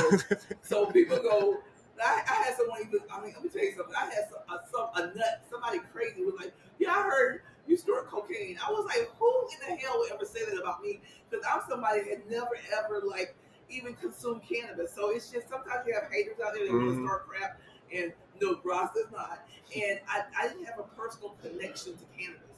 so 0.61 0.85
people 0.87 1.17
go. 1.17 1.57
I, 2.03 2.21
I 2.27 2.33
had 2.43 2.55
someone 2.57 2.79
even. 2.81 2.99
I 3.11 3.21
mean, 3.21 3.33
let 3.33 3.43
me 3.43 3.49
tell 3.49 3.63
you 3.63 3.73
something. 3.75 3.95
I 3.95 4.05
had 4.05 4.25
some, 4.29 4.41
a, 4.49 4.61
some 4.69 4.89
a 4.95 5.15
nut. 5.15 5.43
Somebody 5.49 5.79
crazy 5.91 6.23
was 6.23 6.35
like, 6.39 6.53
"Yeah, 6.79 6.91
I 6.91 7.03
heard 7.03 7.41
you 7.67 7.77
snort 7.77 8.07
cocaine." 8.07 8.57
I 8.65 8.71
was 8.71 8.85
like, 8.85 9.09
"Who 9.19 9.47
in 9.53 9.75
the 9.75 9.81
hell 9.81 9.99
would 9.99 10.11
ever 10.11 10.25
say 10.25 10.45
that 10.45 10.59
about 10.59 10.81
me?" 10.81 11.01
Because 11.29 11.45
I'm 11.51 11.61
somebody 11.69 12.01
that 12.01 12.09
had 12.09 12.29
never 12.29 12.57
ever 12.77 13.01
like 13.05 13.35
even 13.69 13.93
consume 13.95 14.41
cannabis. 14.41 14.93
So 14.93 15.11
it's 15.11 15.29
just 15.29 15.49
sometimes 15.49 15.85
you 15.87 15.93
have 15.93 16.11
haters 16.11 16.39
out 16.45 16.53
there 16.53 16.65
that 16.65 16.73
want 16.73 16.85
Mhm. 16.89 16.95
to 16.97 17.05
start 17.07 17.27
crap, 17.27 17.59
and 17.91 18.13
no, 18.41 18.59
Roz 18.63 18.89
does 18.95 19.11
not. 19.11 19.47
And 19.75 19.99
I, 20.07 20.23
I 20.37 20.47
didn't 20.47 20.65
have 20.65 20.79
a 20.79 20.83
personal 20.95 21.31
connection 21.41 21.97
to 21.97 22.05
cannabis. 22.17 22.49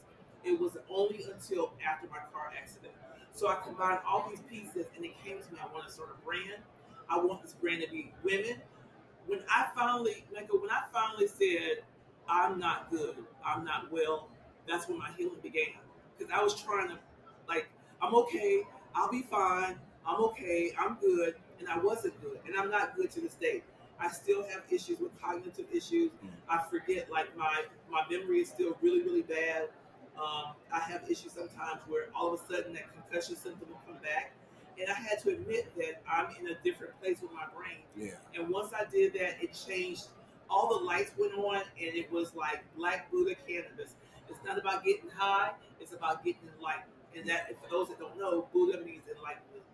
It 0.44 0.58
was 0.60 0.76
only 0.88 1.24
until 1.24 1.72
after 1.84 2.08
my 2.08 2.18
car 2.32 2.52
accident. 2.60 2.94
So 3.32 3.48
I 3.48 3.56
combined 3.56 4.00
all 4.06 4.28
these 4.30 4.40
pieces, 4.40 4.86
and 4.96 5.04
it 5.04 5.12
came 5.24 5.42
to 5.42 5.52
me. 5.52 5.58
I 5.62 5.72
want 5.72 5.86
to 5.86 5.92
start 5.92 6.10
a 6.18 6.24
brand. 6.24 6.62
I 7.08 7.18
want 7.18 7.42
this 7.42 7.52
brand 7.54 7.82
to 7.82 7.90
be 7.90 8.12
women. 8.22 8.60
When 9.26 9.40
I 9.50 9.66
finally, 9.74 10.24
like, 10.34 10.52
when 10.52 10.70
I 10.70 10.82
finally 10.92 11.26
said, 11.26 11.84
I'm 12.28 12.58
not 12.58 12.90
good, 12.90 13.16
I'm 13.44 13.64
not 13.64 13.90
well, 13.90 14.28
that's 14.68 14.88
when 14.88 14.98
my 14.98 15.10
healing 15.16 15.38
began. 15.42 15.74
Because 16.16 16.32
I 16.32 16.42
was 16.42 16.60
trying 16.60 16.88
to, 16.88 16.98
like, 17.48 17.68
I'm 18.00 18.14
okay, 18.14 18.62
I'll 18.94 19.10
be 19.10 19.22
fine, 19.22 19.78
I'm 20.06 20.22
okay, 20.24 20.72
I'm 20.78 20.96
good, 21.00 21.34
and 21.58 21.68
I 21.68 21.78
wasn't 21.78 22.20
good, 22.22 22.38
and 22.46 22.54
I'm 22.56 22.70
not 22.70 22.96
good 22.96 23.10
to 23.12 23.20
this 23.20 23.34
day. 23.34 23.62
I 23.98 24.08
still 24.08 24.42
have 24.44 24.62
issues 24.70 25.00
with 25.00 25.18
cognitive 25.20 25.66
issues. 25.72 26.10
I 26.48 26.62
forget, 26.70 27.10
like, 27.10 27.34
my 27.36 27.64
my 27.90 28.02
memory 28.10 28.40
is 28.40 28.48
still 28.48 28.76
really, 28.82 29.02
really 29.02 29.22
bad. 29.22 29.68
Um, 30.18 30.54
I 30.72 30.80
have 30.80 31.02
issues 31.10 31.32
sometimes 31.32 31.80
where 31.88 32.08
all 32.14 32.32
of 32.32 32.40
a 32.40 32.52
sudden 32.52 32.72
that 32.74 32.92
concussion 32.92 33.36
symptom 33.36 33.68
will 33.68 33.80
come 33.86 34.02
back. 34.02 34.32
And 34.78 34.90
I 34.90 34.94
had 34.94 35.18
to 35.22 35.30
admit 35.30 35.74
that 35.76 36.02
I'm 36.10 36.34
in 36.38 36.48
a 36.48 36.54
different 36.62 36.98
place 37.00 37.22
with 37.22 37.32
my 37.32 37.46
brain. 37.56 37.80
Yeah. 37.96 38.16
And 38.38 38.50
once 38.50 38.72
I 38.78 38.84
did 38.90 39.14
that, 39.14 39.42
it 39.42 39.58
changed. 39.66 40.04
All 40.50 40.78
the 40.78 40.84
lights 40.84 41.12
went 41.18 41.34
on, 41.34 41.56
and 41.56 41.96
it 41.96 42.10
was 42.12 42.34
like 42.34 42.62
Black 42.76 43.10
Buddha 43.10 43.34
cannabis. 43.48 43.96
It's 44.28 44.38
not 44.44 44.58
about 44.58 44.84
getting 44.84 45.10
high; 45.10 45.52
it's 45.80 45.92
about 45.92 46.24
getting 46.24 46.48
enlightened. 46.56 46.92
And 47.16 47.28
that, 47.28 47.48
for 47.62 47.70
those 47.70 47.88
that 47.88 47.98
don't 47.98 48.18
know, 48.18 48.46
Buddha 48.52 48.78
means 48.84 49.02
enlightenment. 49.08 49.64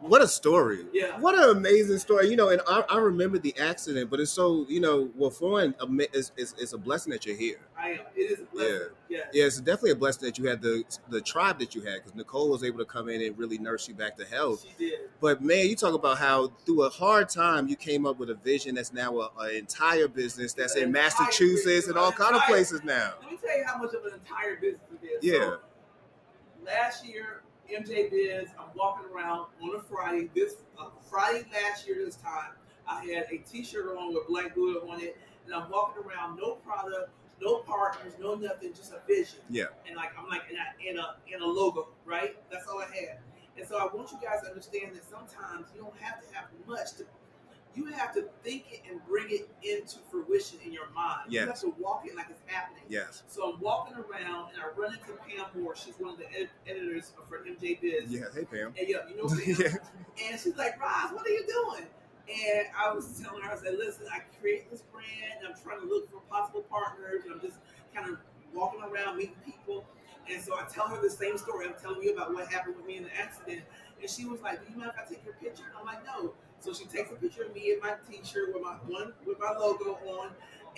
What 0.00 0.22
a 0.22 0.28
story! 0.28 0.86
Yeah. 0.94 1.20
What 1.20 1.34
an 1.34 1.56
amazing 1.56 1.98
story! 1.98 2.30
You 2.30 2.36
know, 2.36 2.48
and 2.48 2.62
I, 2.66 2.84
I 2.88 2.96
remember 2.96 3.38
the 3.38 3.54
accident, 3.58 4.08
but 4.08 4.18
it's 4.18 4.30
so 4.30 4.64
you 4.66 4.80
know, 4.80 5.10
well, 5.14 5.28
for 5.28 5.60
it's, 5.60 6.32
it's, 6.38 6.54
it's 6.58 6.72
a 6.72 6.78
blessing 6.78 7.12
that 7.12 7.26
you're 7.26 7.36
here. 7.36 7.60
I 7.78 7.90
am. 7.90 7.98
It 8.16 8.30
is 8.30 8.40
a 8.40 8.44
blessing. 8.44 8.88
Yeah. 9.10 9.18
Yeah, 9.34 9.44
it's 9.44 9.58
definitely 9.58 9.90
a 9.90 9.96
blessing 9.96 10.26
that 10.26 10.38
you 10.38 10.46
had 10.46 10.62
the 10.62 10.84
the 11.10 11.20
tribe 11.20 11.58
that 11.58 11.74
you 11.74 11.82
had 11.82 11.96
because 11.96 12.14
Nicole 12.14 12.48
was 12.48 12.64
able 12.64 12.78
to 12.78 12.86
come 12.86 13.10
in 13.10 13.20
and 13.20 13.36
really 13.38 13.58
nurse 13.58 13.88
you 13.88 13.94
back 13.94 14.16
to 14.16 14.24
health. 14.24 14.64
She 14.66 14.86
did. 14.90 15.00
But 15.20 15.42
man, 15.44 15.68
you 15.68 15.76
talk 15.76 15.92
about 15.92 16.16
how 16.16 16.48
through 16.64 16.84
a 16.84 16.90
hard 16.90 17.28
time 17.28 17.68
you 17.68 17.76
came 17.76 18.06
up 18.06 18.18
with 18.18 18.30
a 18.30 18.36
vision 18.36 18.76
that's 18.76 18.94
now 18.94 19.30
an 19.38 19.54
entire 19.54 20.08
business 20.08 20.54
that's 20.54 20.76
in 20.76 20.84
An 20.84 20.88
entire 20.88 21.02
Massachusetts 21.02 21.66
business, 21.66 21.88
and 21.88 21.98
all 21.98 22.10
kind 22.10 22.34
of 22.34 22.42
places 22.44 22.82
now. 22.84 23.14
Let 23.20 23.32
me 23.32 23.36
tell 23.36 23.58
you 23.58 23.64
how 23.66 23.76
much 23.76 23.92
of 23.92 24.02
an 24.06 24.14
entire 24.14 24.56
business 24.56 24.88
it 25.02 25.06
is. 25.06 25.22
Yeah. 25.22 25.40
So, 25.40 25.58
last 26.64 27.06
year, 27.06 27.42
MJ 27.70 28.10
Biz, 28.10 28.48
I'm 28.58 28.68
walking 28.74 29.06
around 29.14 29.46
on 29.62 29.76
a 29.76 29.80
Friday. 29.80 30.28
This 30.34 30.56
uh, 30.78 30.86
Friday 31.08 31.46
last 31.52 31.86
year, 31.86 32.04
this 32.04 32.16
time, 32.16 32.52
I 32.86 33.04
had 33.04 33.26
a 33.30 33.38
T-shirt 33.38 33.96
on 33.96 34.12
with 34.12 34.26
Black 34.26 34.54
Buddha 34.54 34.80
on 34.86 35.00
it, 35.00 35.16
and 35.44 35.54
I'm 35.54 35.70
walking 35.70 36.02
around, 36.02 36.36
no 36.36 36.54
product, 36.54 37.10
no 37.40 37.58
partners, 37.58 38.14
no 38.20 38.34
nothing, 38.34 38.72
just 38.74 38.92
a 38.92 39.00
vision. 39.06 39.40
Yeah. 39.48 39.64
And 39.86 39.96
like 39.96 40.10
I'm 40.18 40.28
like 40.28 40.42
in 40.50 40.56
a 40.56 40.90
in 40.90 40.98
a 40.98 41.16
in 41.32 41.42
a 41.42 41.46
logo, 41.46 41.88
right? 42.04 42.36
That's 42.50 42.66
all 42.66 42.80
I 42.80 42.86
had. 42.86 43.18
And 43.56 43.66
so 43.66 43.76
I 43.78 43.94
want 43.94 44.10
you 44.10 44.18
guys 44.22 44.42
to 44.42 44.48
understand 44.48 44.94
that 44.94 45.08
sometimes 45.08 45.68
you 45.74 45.80
don't 45.82 45.96
have 46.00 46.20
to 46.20 46.34
have 46.34 46.46
much 46.66 46.94
to. 46.98 47.04
You 47.74 47.86
have 47.86 48.12
to 48.14 48.24
think 48.42 48.64
it 48.72 48.80
and 48.90 49.00
bring 49.06 49.26
it 49.30 49.48
into 49.62 49.98
fruition 50.10 50.58
in 50.64 50.72
your 50.72 50.90
mind. 50.94 51.20
Yes. 51.28 51.42
You 51.42 51.46
have 51.46 51.60
to 51.60 51.74
walk 51.82 52.02
it 52.04 52.16
like 52.16 52.26
it's 52.28 52.42
happening. 52.46 52.82
Yes. 52.88 53.22
So 53.28 53.52
I'm 53.52 53.60
walking 53.60 53.94
around 53.96 54.50
and 54.52 54.60
I 54.60 54.68
run 54.76 54.92
into 54.92 55.12
Pam 55.28 55.46
Moore. 55.62 55.76
She's 55.76 55.94
one 55.98 56.14
of 56.14 56.18
the 56.18 56.26
ed- 56.32 56.50
editors 56.66 57.12
for 57.28 57.38
MJ 57.38 57.80
Biz. 57.80 58.10
Yeah. 58.10 58.22
Hey 58.34 58.44
Pam. 58.44 58.74
And 58.78 58.88
yeah, 58.88 58.98
you 59.08 59.16
know 59.16 59.28
Pam. 59.28 59.40
yeah. 59.46 60.28
And 60.30 60.40
she's 60.40 60.56
like, 60.56 60.80
Roz, 60.80 61.12
what 61.12 61.24
are 61.26 61.30
you 61.30 61.46
doing? 61.46 61.86
And 62.28 62.66
I 62.78 62.92
was 62.92 63.20
telling 63.22 63.42
her, 63.42 63.50
I 63.52 63.56
said, 63.56 63.74
listen, 63.78 64.06
I 64.12 64.20
created 64.40 64.66
this 64.70 64.82
brand. 64.92 65.46
I'm 65.46 65.54
trying 65.62 65.80
to 65.80 65.86
look 65.86 66.10
for 66.10 66.20
possible 66.30 66.62
partners. 66.70 67.22
And 67.24 67.34
I'm 67.34 67.40
just 67.40 67.58
kind 67.94 68.08
of 68.10 68.18
walking 68.52 68.80
around 68.82 69.16
meeting 69.16 69.34
people. 69.44 69.84
And 70.30 70.40
so 70.42 70.54
I 70.54 70.64
tell 70.72 70.86
her 70.88 71.00
the 71.02 71.10
same 71.10 71.38
story. 71.38 71.66
I'm 71.66 71.74
telling 71.80 72.02
you 72.02 72.14
about 72.14 72.32
what 72.32 72.46
happened 72.48 72.76
with 72.76 72.86
me 72.86 72.96
in 72.98 73.04
the 73.04 73.16
accident. 73.16 73.62
And 74.00 74.08
she 74.10 74.26
was 74.26 74.40
like, 74.42 74.64
do 74.64 74.72
you 74.72 74.78
mind 74.78 74.92
if 74.94 75.00
I 75.04 75.08
take 75.08 75.24
your 75.24 75.34
picture? 75.34 75.64
And 75.66 75.72
I'm 75.78 75.84
like, 75.86 76.04
no. 76.04 76.34
So 76.60 76.72
she 76.72 76.84
takes 76.84 77.10
a 77.10 77.14
picture 77.14 77.44
of 77.44 77.54
me 77.54 77.72
in 77.72 77.80
my 77.80 77.94
t-shirt 78.10 78.52
with 78.52 78.62
my 78.62 78.76
one 78.86 79.12
with 79.26 79.38
my 79.40 79.52
logo 79.58 79.98
on. 80.20 80.30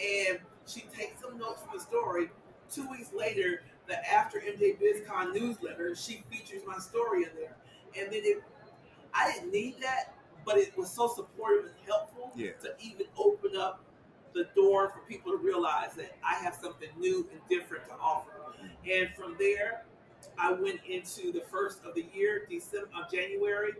And 0.03 0.39
she 0.67 0.83
takes 0.97 1.21
some 1.21 1.39
notes 1.39 1.63
from 1.63 1.79
the 1.79 1.85
story. 1.85 2.31
Two 2.71 2.89
weeks 2.89 3.11
later, 3.13 3.63
the 3.89 4.11
After 4.11 4.39
MJ 4.39 4.79
BizCon 4.81 5.35
newsletter, 5.35 5.95
she 5.95 6.23
features 6.31 6.63
my 6.67 6.79
story 6.79 7.25
in 7.25 7.31
there. 7.37 7.57
And 7.99 8.13
then 8.13 8.21
it, 8.25 8.43
I 9.13 9.33
didn't 9.33 9.53
need 9.53 9.77
that, 9.83 10.15
but 10.47 10.57
it 10.57 10.77
was 10.79 10.91
so 10.91 11.09
supportive 11.09 11.67
and 11.67 11.75
helpful 11.87 12.33
Yeah. 12.35 12.53
to 12.63 12.75
even 12.81 13.07
open 13.19 13.57
up 13.57 13.85
the 14.35 14.49
door 14.55 14.89
for 14.91 15.01
people 15.07 15.33
to 15.33 15.39
realize 15.39 15.93
that 15.97 16.17
I 16.25 16.35
have 16.43 16.55
something 16.55 16.89
new 16.99 17.29
and 17.33 17.41
different 17.51 17.85
to 17.87 17.93
offer. 18.01 18.31
Mm-hmm. 18.63 18.91
And 18.91 19.15
from 19.15 19.37
there, 19.39 19.85
I 20.39 20.53
went 20.53 20.81
into 20.89 21.33
the 21.33 21.43
first 21.51 21.85
of 21.85 21.95
the 21.95 22.07
year, 22.15 22.47
December 22.49 22.89
of 22.97 23.11
January, 23.11 23.73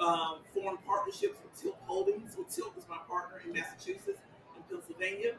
um, 0.00 0.38
formed 0.54 0.78
partnerships 0.86 1.38
with 1.42 1.60
Tilt 1.60 1.76
Holdings. 1.86 2.34
Well, 2.36 2.46
Tilt 2.46 2.72
is 2.76 2.84
my 2.88 2.98
partner 3.08 3.40
in 3.44 3.52
Massachusetts 3.52 4.20
and 4.54 4.68
Pennsylvania. 4.68 5.34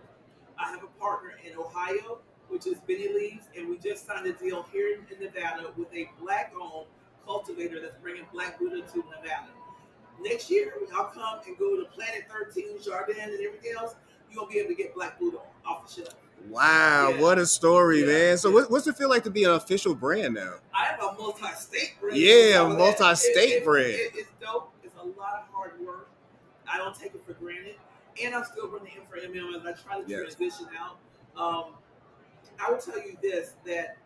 I 0.57 0.69
have 0.69 0.83
a 0.83 0.99
partner 0.99 1.31
in 1.43 1.57
Ohio, 1.57 2.19
which 2.49 2.67
is 2.67 2.77
Benny 2.87 3.07
Leaves, 3.13 3.45
and 3.57 3.69
we 3.69 3.77
just 3.77 4.05
signed 4.05 4.27
a 4.27 4.33
deal 4.33 4.65
here 4.71 4.97
in 4.97 5.19
Nevada 5.19 5.71
with 5.75 5.87
a 5.93 6.09
black-owned 6.19 6.85
cultivator 7.25 7.81
that's 7.81 7.97
bringing 8.01 8.25
Black 8.33 8.59
Buddha 8.59 8.81
to 8.81 8.97
Nevada. 8.97 9.47
Next 10.21 10.51
year, 10.51 10.73
y'all 10.91 11.05
come 11.05 11.39
and 11.47 11.57
go 11.57 11.77
to 11.77 11.85
Planet 11.85 12.25
13, 12.29 12.81
Jardin, 12.83 13.15
and 13.19 13.31
everything 13.33 13.73
else, 13.79 13.95
gonna 14.35 14.47
be 14.47 14.59
able 14.59 14.69
to 14.69 14.75
get 14.75 14.93
Black 14.93 15.19
Buddha 15.19 15.39
off 15.65 15.87
the 15.93 16.01
shelf. 16.03 16.15
Wow. 16.49 17.09
Yeah. 17.09 17.21
What 17.21 17.37
a 17.37 17.45
story, 17.45 17.99
Yeah. 18.01 18.05
man. 18.07 18.37
So 18.37 18.49
Yeah. 18.49 18.65
what's 18.69 18.87
it 18.87 18.95
feel 18.97 19.09
like 19.09 19.23
to 19.25 19.29
be 19.29 19.43
an 19.43 19.51
official 19.51 19.93
brand 19.93 20.33
now? 20.35 20.55
I 20.73 20.85
have 20.85 20.99
a 21.03 21.13
multi-state 21.13 21.95
brand. 21.99 22.17
Yeah, 22.17 22.53
So 22.53 22.69
multi-state 22.69 23.35
it- 23.49 23.57
it- 23.57 23.63
brand. 23.65 23.89
it- 23.89 24.11
it's 24.15 24.29
dope. 24.39 24.73
It's 24.83 24.95
a 24.95 25.03
lot 25.03 25.41
of 25.47 25.53
hard 25.53 25.79
work. 25.81 26.09
I 26.71 26.77
don't 26.77 26.95
take 26.97 27.13
it 27.15 27.21
for 27.25 27.33
granted, 27.33 27.75
and 28.21 28.33
I'm 28.35 28.43
still 28.45 28.67
running 28.69 28.93
M 28.97 29.03
for 29.09 29.17
MM 29.17 29.55
as 29.55 29.65
I 29.65 29.73
try 29.73 30.01
to 30.01 30.07
Yes. 30.07 30.35
transition 30.35 30.67
out. 30.77 30.97
Um, 31.35 31.75
I 32.59 32.71
will 32.71 32.79
tell 32.79 32.99
you 32.99 33.17
this: 33.21 33.55
that 33.65 33.97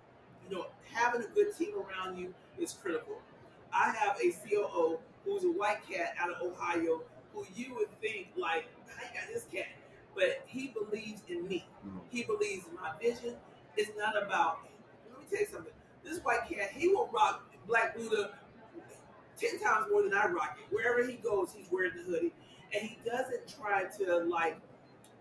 you 0.47 0.55
know, 0.55 0.67
having 0.91 1.21
a 1.23 1.27
good 1.27 1.55
team 1.57 1.75
around 1.77 2.17
you 2.17 2.33
is 2.57 2.73
critical. 2.73 3.21
I 3.73 3.91
have 3.91 4.17
a 4.21 4.31
COO 4.31 4.99
who's 5.25 5.43
a 5.43 5.51
white 5.51 5.79
cat 5.89 6.15
out 6.19 6.29
of 6.29 6.41
Ohio, 6.41 7.01
who 7.33 7.45
you 7.55 7.73
would 7.75 7.89
think 7.99 8.29
like, 8.37 8.67
I 8.87 9.03
got 9.13 9.27
this 9.33 9.45
cat, 9.51 9.65
but 10.15 10.43
he 10.45 10.67
believes 10.69 11.21
in 11.27 11.47
me. 11.47 11.67
Mhm. 11.85 12.01
He 12.09 12.23
believes 12.23 12.65
in 12.67 12.75
my 12.75 12.93
vision. 13.01 13.37
It's 13.75 13.91
not 13.97 14.21
about. 14.21 14.59
Let 15.09 15.19
me 15.19 15.25
tell 15.29 15.39
you 15.39 15.47
something. 15.47 15.73
This 16.03 16.19
white 16.19 16.47
cat, 16.47 16.71
he 16.71 16.87
will 16.87 17.07
rock 17.07 17.43
Black 17.67 17.95
Buddha 17.97 18.37
ten 19.37 19.59
times 19.59 19.87
more 19.91 20.03
than 20.03 20.13
I 20.13 20.27
rock 20.27 20.57
it. 20.59 20.73
Wherever 20.73 21.03
he 21.05 21.15
goes, 21.17 21.51
he's 21.53 21.69
wearing 21.71 21.91
the 21.97 22.03
hoodie, 22.03 22.33
and 22.75 22.87
he 22.87 22.97
doesn't 23.05 23.47
try 23.59 23.85
to 23.97 24.17
like 24.25 24.57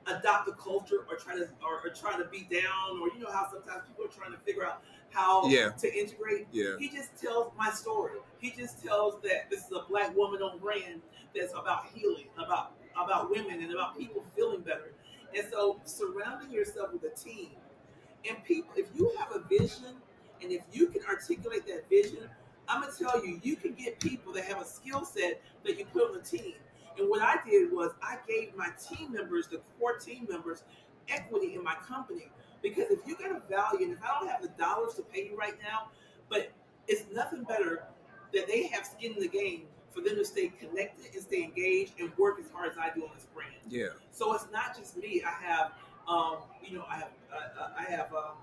adopt 0.06 0.46
the 0.46 0.52
culture 0.52 1.06
or 1.08 1.16
try 1.16 1.34
to 1.34 1.49
or, 1.64 1.80
or 1.84 1.90
try 1.94 2.16
to 2.16 2.25
be 2.26 2.46
down 2.50 3.00
or 3.00 3.08
you 3.08 3.20
know 3.20 3.30
how 3.30 3.49
sometimes 3.50 3.82
people 3.88 4.04
are 4.04 4.08
trying 4.08 4.32
to 4.32 4.38
figure 4.44 4.64
out 4.64 4.82
how 5.11 5.46
Yeah. 5.49 5.70
to 5.70 5.94
integrate. 5.99 6.46
Yeah. 6.52 6.76
He 6.78 6.88
just 6.88 7.16
tells 7.20 7.52
my 7.56 7.70
story. 7.70 8.18
He 8.40 8.50
just 8.50 8.82
tells 8.84 9.23
that 9.23 9.49
this 9.49 9.61
is 9.66 9.73
a 9.73 9.84
black 9.88 10.14
woman 10.16 10.42
on 10.42 10.58
brand 10.58 11.00
that's 11.34 11.52
about 11.52 11.87
healing, 11.94 12.26
about 12.37 12.73
about 13.00 13.30
women, 13.30 13.62
and 13.62 13.73
about 13.73 13.99
people 13.99 14.25
feeling 14.37 14.61
better. 14.61 14.92
And 15.37 15.44
so, 15.50 15.80
surrounding 15.84 16.50
yourself 16.52 16.92
with 16.92 17.02
a 17.04 17.16
team 17.16 17.50
and 18.28 18.42
people, 18.44 18.70
if 18.76 18.87
you 18.96 19.12
have 19.18 19.32
a 19.34 19.40
vision 19.49 19.96
and 20.42 20.52
if 20.52 20.62
you 20.73 20.88
can 20.88 21.02
articulate 21.06 21.66
that 21.66 21.88
vision, 21.88 22.28
I'm 22.68 22.82
gonna 22.82 22.92
tell 22.96 23.25
you, 23.25 23.40
you 23.42 23.56
can 23.56 23.73
get 23.75 23.99
people 24.00 24.32
that 24.34 24.44
have 24.44 24.61
a 24.61 24.64
skill 24.64 25.04
set 25.04 25.40
that 25.64 25.78
you 25.78 25.84
put 25.87 26.08
on 26.11 26.12
the 26.14 26.20
team. 26.23 26.54
And 26.98 27.08
what 27.08 27.22
I 27.22 27.36
did 27.48 27.72
was 27.72 27.92
I 28.02 28.18
gave 28.28 28.54
my 28.56 28.68
team 28.88 29.12
members, 29.12 29.48
the 29.48 29.60
core 29.78 29.96
team 29.96 30.26
members, 30.30 30.62
equity 31.08 31.54
in 31.54 31.64
my 31.64 31.74
company. 31.86 32.30
Because 32.62 32.90
if 32.90 33.00
you 33.06 33.16
get 33.16 33.30
a 33.30 33.40
value, 33.48 33.84
and 33.84 33.92
if 33.92 33.98
I 34.02 34.18
don't 34.18 34.28
have 34.28 34.42
the 34.42 34.48
dollars 34.48 34.94
to 34.94 35.02
pay 35.02 35.26
you 35.26 35.36
right 35.36 35.54
now, 35.62 35.88
but 36.28 36.50
it's 36.88 37.04
nothing 37.12 37.44
better 37.44 37.84
that 38.32 38.46
they 38.48 38.66
have 38.68 38.86
skin 38.86 39.12
in 39.12 39.20
the 39.20 39.28
game 39.28 39.62
for 39.92 40.00
them 40.00 40.16
to 40.16 40.24
stay 40.24 40.48
connected 40.48 41.14
and 41.14 41.22
stay 41.22 41.44
engaged 41.44 41.92
and 42.00 42.10
work 42.18 42.38
as 42.40 42.50
hard 42.50 42.72
as 42.72 42.78
I 42.78 42.90
do 42.94 43.04
on 43.04 43.10
this 43.14 43.26
brand. 43.34 43.54
Yeah. 43.68 43.88
So 44.10 44.34
it's 44.34 44.46
not 44.52 44.76
just 44.76 44.96
me. 44.96 45.22
I 45.24 45.44
have, 45.44 45.72
um, 46.08 46.38
you 46.62 46.76
know, 46.76 46.84
I 46.88 46.96
have, 46.96 47.10
uh, 47.32 47.68
I 47.78 47.82
have 47.84 48.12
um, 48.12 48.34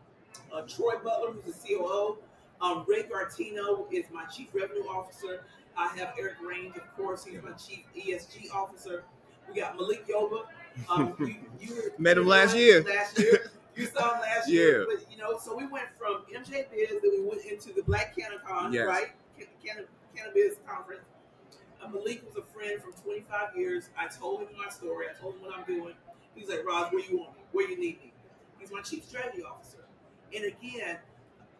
uh, 0.54 0.62
Troy 0.62 0.94
Butler, 1.04 1.32
who's 1.32 1.56
the 1.56 1.76
COO. 1.76 2.18
Um, 2.62 2.86
Ray 2.88 3.04
Gartino 3.04 3.92
is 3.92 4.06
my 4.14 4.26
chief 4.26 4.48
revenue 4.54 4.84
officer. 4.84 5.44
I 5.78 5.88
have 5.98 6.14
Eric 6.20 6.36
Range, 6.46 6.76
of 6.76 6.96
course, 6.96 7.24
he's 7.26 7.42
my 7.42 7.52
chief 7.52 7.86
ESG 7.96 8.52
officer. 8.54 9.04
We 9.48 9.56
got 9.60 9.76
Malik 9.78 10.08
Yoba. 10.08 10.44
Um, 10.90 11.16
you, 11.20 11.36
you 11.60 11.92
Met 11.98 12.18
him 12.18 12.28
last 12.28 12.56
year. 12.56 12.84
Last 12.84 13.18
year, 13.20 13.52
you 13.76 13.86
saw 13.88 14.14
him 14.16 14.22
last 14.22 14.48
Yeah. 14.50 14.62
year. 14.62 14.88
But 14.90 15.12
you 15.12 15.18
know, 15.18 15.38
so 15.38 15.56
we 15.56 15.66
went 15.68 15.88
from 15.98 16.24
MJ 16.34 16.70
Biz, 16.72 16.90
then 17.02 17.12
we 17.12 17.22
went 17.22 17.44
into 17.46 17.74
the 17.74 17.84
Black 17.84 18.16
CannaCon, 18.16 18.74
Yes. 18.74 18.88
right? 18.88 19.08
Can- 19.38 19.48
Canna- 19.66 19.88
Cannabis 20.16 20.56
conference. 20.68 21.04
Uh, 21.84 21.88
Malik 21.90 22.24
was 22.26 22.36
a 22.38 22.44
friend 22.54 22.82
from 22.82 22.94
25 22.94 23.56
years. 23.58 23.90
I 23.98 24.08
told 24.08 24.42
him 24.42 24.50
my 24.58 24.70
story. 24.70 25.08
I 25.10 25.20
told 25.20 25.36
him 25.36 25.42
what 25.42 25.58
I'm 25.58 25.66
doing. 25.66 25.94
He's 26.36 26.48
like, 26.50 26.64
Roz, 26.66 26.92
where 26.92 27.04
you 27.10 27.18
want 27.20 27.36
me? 27.36 27.42
Where 27.54 27.70
you 27.70 27.80
need 27.80 28.00
me? 28.02 28.14
He's 28.60 28.72
my 28.72 28.82
chief 28.82 29.04
strategy 29.06 29.42
officer. 29.44 29.80
And 30.36 30.46
again, 30.46 30.98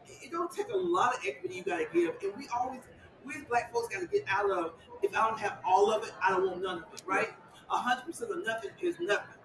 it 0.06 0.26
it 0.26 0.32
don't 0.32 0.52
take 0.52 0.70
a 0.72 0.78
lot 0.78 1.16
of 1.16 1.22
equity 1.28 1.56
you 1.56 1.64
got 1.64 1.78
to 1.80 1.86
give. 1.92 2.16
And 2.24 2.36
we 2.38 2.48
always, 2.56 2.82
we 3.26 3.36
as 3.36 3.44
black 3.46 3.72
folks 3.74 3.94
got 3.94 4.02
to 4.02 4.08
get 4.08 4.26
out 4.28 4.50
of, 4.50 4.74
if 5.02 5.16
I 5.16 5.28
don't 5.28 5.40
have 5.40 5.60
all 5.66 5.92
of 5.92 6.04
it, 6.04 6.12
I 6.22 6.32
don't 6.32 6.48
want 6.48 6.64
none 6.64 6.78
of 6.80 6.84
it, 6.94 7.02
right? 7.06 7.30
A 7.72 7.76
100% 7.76 8.08
of 8.22 8.46
nothing 8.46 8.72
is 8.82 9.00
nothing. 9.00 9.36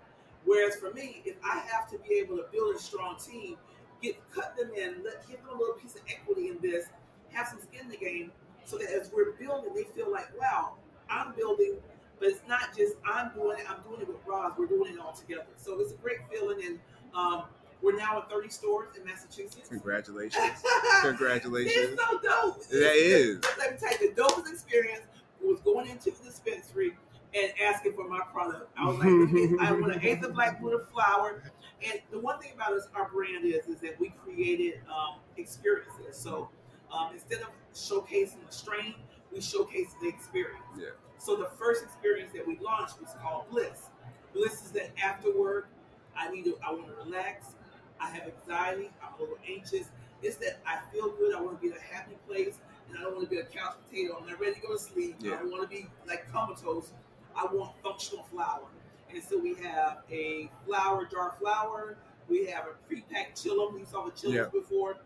Whereas 0.45 0.77
for 0.77 0.93
me, 0.93 1.23
if 1.25 1.37
I 1.45 1.59
have 1.73 1.91
to 1.91 1.99
be 1.99 2.15
able 2.15 2.37
to 2.37 2.45
build 2.53 2.75
a 2.75 2.79
strong 2.79 3.17
team, 3.19 3.57
get 4.03 4.17
cut 4.33 4.57
them 4.57 4.71
in, 4.77 5.03
let, 5.05 5.27
give 5.29 5.39
them 5.39 5.49
a 5.55 5.59
little 5.59 5.75
piece 5.75 5.95
of 5.95 6.03
equity 6.09 6.49
in 6.49 6.59
this, 6.61 6.87
have 7.33 7.49
some 7.49 7.61
skin 7.61 7.83
in 7.83 7.91
the 7.91 7.97
game, 7.97 8.31
so 8.65 8.79
that 8.79 8.91
as 8.91 9.11
we're 9.13 9.33
building, 9.33 9.75
they 9.75 9.85
feel 9.85 10.11
like, 10.11 10.29
wow, 10.41 10.75
I'm 11.09 11.35
building, 11.35 11.77
but 12.19 12.29
it's 12.29 12.41
not 12.49 12.77
just 12.77 12.95
I'm 13.05 13.33
doing 13.35 13.59
it. 13.59 13.71
I'm 13.71 13.83
doing 13.89 14.03
it 14.03 14.09
with 14.09 14.17
Roz. 14.27 14.53
We're 14.59 14.67
doing 14.67 14.95
it 14.95 14.99
all 14.99 15.13
together. 15.13 15.47
So 15.57 15.79
it's 15.81 15.93
a 15.93 15.97
great 15.97 16.19
feeling, 16.31 16.65
and 16.65 16.79
um, 17.15 17.45
we're 17.83 17.97
now 17.97 18.23
in 18.23 18.29
30 18.29 18.49
stores 18.49 18.89
in 18.97 19.05
Massachusetts. 19.05 19.69
Congratulations. 19.69 20.65
Congratulations. 21.03 21.75
It's 21.77 22.03
so 22.03 22.19
dope. 22.19 22.69
That 22.69 22.97
is. 22.97 23.45
Let 23.59 23.73
me 23.73 23.79
tell 23.79 23.93
you, 24.01 24.15
the 24.15 24.23
dopest 24.23 24.66
experience 24.77 25.07
was 25.43 25.61
going 25.61 25.89
into 25.89 26.11
the 26.11 26.25
dispensary 26.25 26.97
and 27.35 27.53
asking 27.63 27.93
for 27.95 28.09
my 28.09 28.21
product. 28.33 28.71
I 28.79 28.87
was 28.87 28.99
like, 28.99 29.61
I 29.61 29.73
want 29.73 29.93
an 29.95 30.01
eighth 30.03 30.25
of 30.25 30.35
black 30.35 30.61
Buddha 30.61 30.85
flower. 30.93 31.43
And 31.87 32.01
the 32.11 32.19
one 32.19 32.41
thing 32.41 32.53
about 32.55 32.73
us, 32.73 32.89
our 32.95 33.09
brand 33.09 33.45
is, 33.45 33.67
is 33.67 33.81
that 33.81 34.01
we 34.01 34.15
created 34.25 34.81
um, 34.89 35.17
experiences. 35.37 36.17
So 36.17 36.49
um, 36.91 37.11
instead 37.13 37.43
of 37.43 37.49
showcasing 37.75 38.47
the 38.47 38.53
strain, 38.53 38.95
we 39.31 39.37
we 39.37 39.43
showcase 39.43 39.95
the 40.01 40.09
experience. 40.09 40.65
Yeah. 40.79 40.87
So 41.19 41.37
the 41.37 41.51
first 41.59 41.85
experience 41.85 42.33
that 42.35 42.47
we 42.47 42.59
launched 42.59 43.01
was 43.01 43.15
called 43.23 43.51
Bliss. 43.51 43.91
Bliss 44.33 44.65
is 44.65 44.71
that 44.73 44.91
after 45.03 45.37
work, 45.37 45.69
I 46.17 46.31
need 46.31 46.45
to, 46.45 46.57
I 46.67 46.73
want 46.73 46.87
to 46.89 46.95
relax. 47.05 47.49
I 48.01 48.11
have 48.11 48.23
anxiety. 48.41 48.91
I'm 49.03 49.15
a 49.19 49.21
little 49.21 49.39
anxious. 49.49 49.91
It's 50.23 50.37
that 50.37 50.61
I 50.67 50.79
feel 50.91 51.11
good. 51.11 51.35
I 51.35 51.41
want 51.41 51.61
to 51.61 51.63
be 51.63 51.69
in 51.73 51.77
a 51.77 51.95
happy 51.95 52.17
place, 52.27 52.59
and 52.89 52.99
I 52.99 53.03
don't 53.03 53.15
want 53.15 53.25
to 53.25 53.31
be 53.31 53.39
a 53.41 53.45
couch 53.45 53.75
potato. 53.89 54.17
I'm 54.21 54.27
not 54.29 54.41
ready 54.41 54.55
to 54.55 54.61
go 54.61 54.73
to 54.73 54.79
sleep. 54.79 55.17
Yeah. 55.21 55.35
I 55.35 55.37
don't 55.39 55.51
want 55.51 55.63
to 55.63 55.69
be 55.69 55.87
like 56.07 56.31
comatose. 56.33 56.91
I 57.37 57.47
want 57.53 57.73
functional 57.83 58.25
flower. 58.25 58.67
And 59.13 59.23
so 59.23 59.39
we 59.39 59.55
have 59.63 59.99
a 60.11 60.51
flower 60.67 61.05
jar 61.07 61.35
flower. 61.41 61.97
We 62.29 62.47
have 62.47 62.65
a 62.67 62.89
pre-packed 62.89 63.37
chillum. 63.43 63.75
We 63.75 63.85
saw 63.85 64.05
the 64.05 64.11
chillums 64.13 64.35
Yeah. 64.35 64.45
before, 64.53 64.97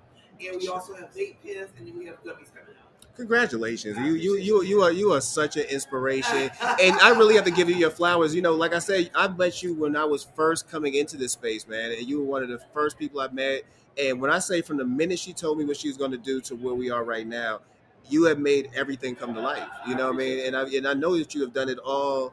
and 0.40 0.58
we 0.60 0.68
also 0.68 0.94
have 0.94 1.12
vape 1.14 1.37
pens, 1.44 1.68
and 1.78 1.87
then 1.87 1.99
we 1.99 2.06
have 2.06 2.16
gummies 2.22 2.49
coming 2.54 2.76
out. 2.80 2.90
Congratulations. 3.16 3.99
You 3.99 4.14
you 4.14 4.37
you 4.38 4.62
you 4.62 4.82
are 4.82 4.90
you 4.90 5.12
are 5.12 5.20
such 5.20 5.56
an 5.56 5.64
inspiration. 5.64 6.50
And 6.80 6.96
I 7.02 7.10
really 7.10 7.34
have 7.34 7.44
to 7.44 7.50
give 7.50 7.68
you 7.68 7.76
your 7.76 7.90
flowers. 7.90 8.34
You 8.34 8.40
know, 8.40 8.54
like 8.54 8.72
I 8.72 8.78
said, 8.78 9.10
I 9.14 9.28
met 9.28 9.62
you 9.62 9.75
when 9.75 9.94
I 9.96 10.04
was 10.04 10.25
first 10.34 10.70
coming 10.70 10.94
into 10.94 11.18
this 11.18 11.32
space, 11.32 11.68
man. 11.68 11.92
And 11.92 12.08
you 12.08 12.20
were 12.20 12.25
one 12.25 12.42
of 12.42 12.49
the 12.49 12.60
first 12.72 12.99
people 12.99 13.20
I 13.20 13.28
met. 13.28 13.64
And 13.99 14.20
when 14.20 14.30
I 14.30 14.38
say 14.38 14.62
from 14.62 14.78
the 14.78 14.84
minute 14.87 15.18
she 15.18 15.34
told 15.34 15.58
me 15.58 15.64
what 15.66 15.76
she 15.76 15.88
was 15.88 15.99
going 15.99 16.12
to 16.12 16.16
do 16.18 16.40
to 16.42 16.54
where 16.56 16.75
we 16.75 16.90
are 16.90 17.04
right 17.04 17.26
now, 17.26 17.60
you 18.09 18.25
have 18.25 18.38
made 18.38 18.71
everything 18.75 19.14
come 19.14 19.35
to 19.35 19.40
life. 19.40 19.69
You 19.87 19.95
know 19.95 20.07
what 20.07 20.14
I 20.14 20.19
mean? 20.19 20.47
And 20.47 20.57
I 20.57 20.62
and 20.64 20.87
I 20.87 20.95
know 20.95 21.16
that 21.19 21.35
you 21.35 21.42
have 21.42 21.52
done 21.52 21.69
it 21.69 21.78
all 21.78 22.33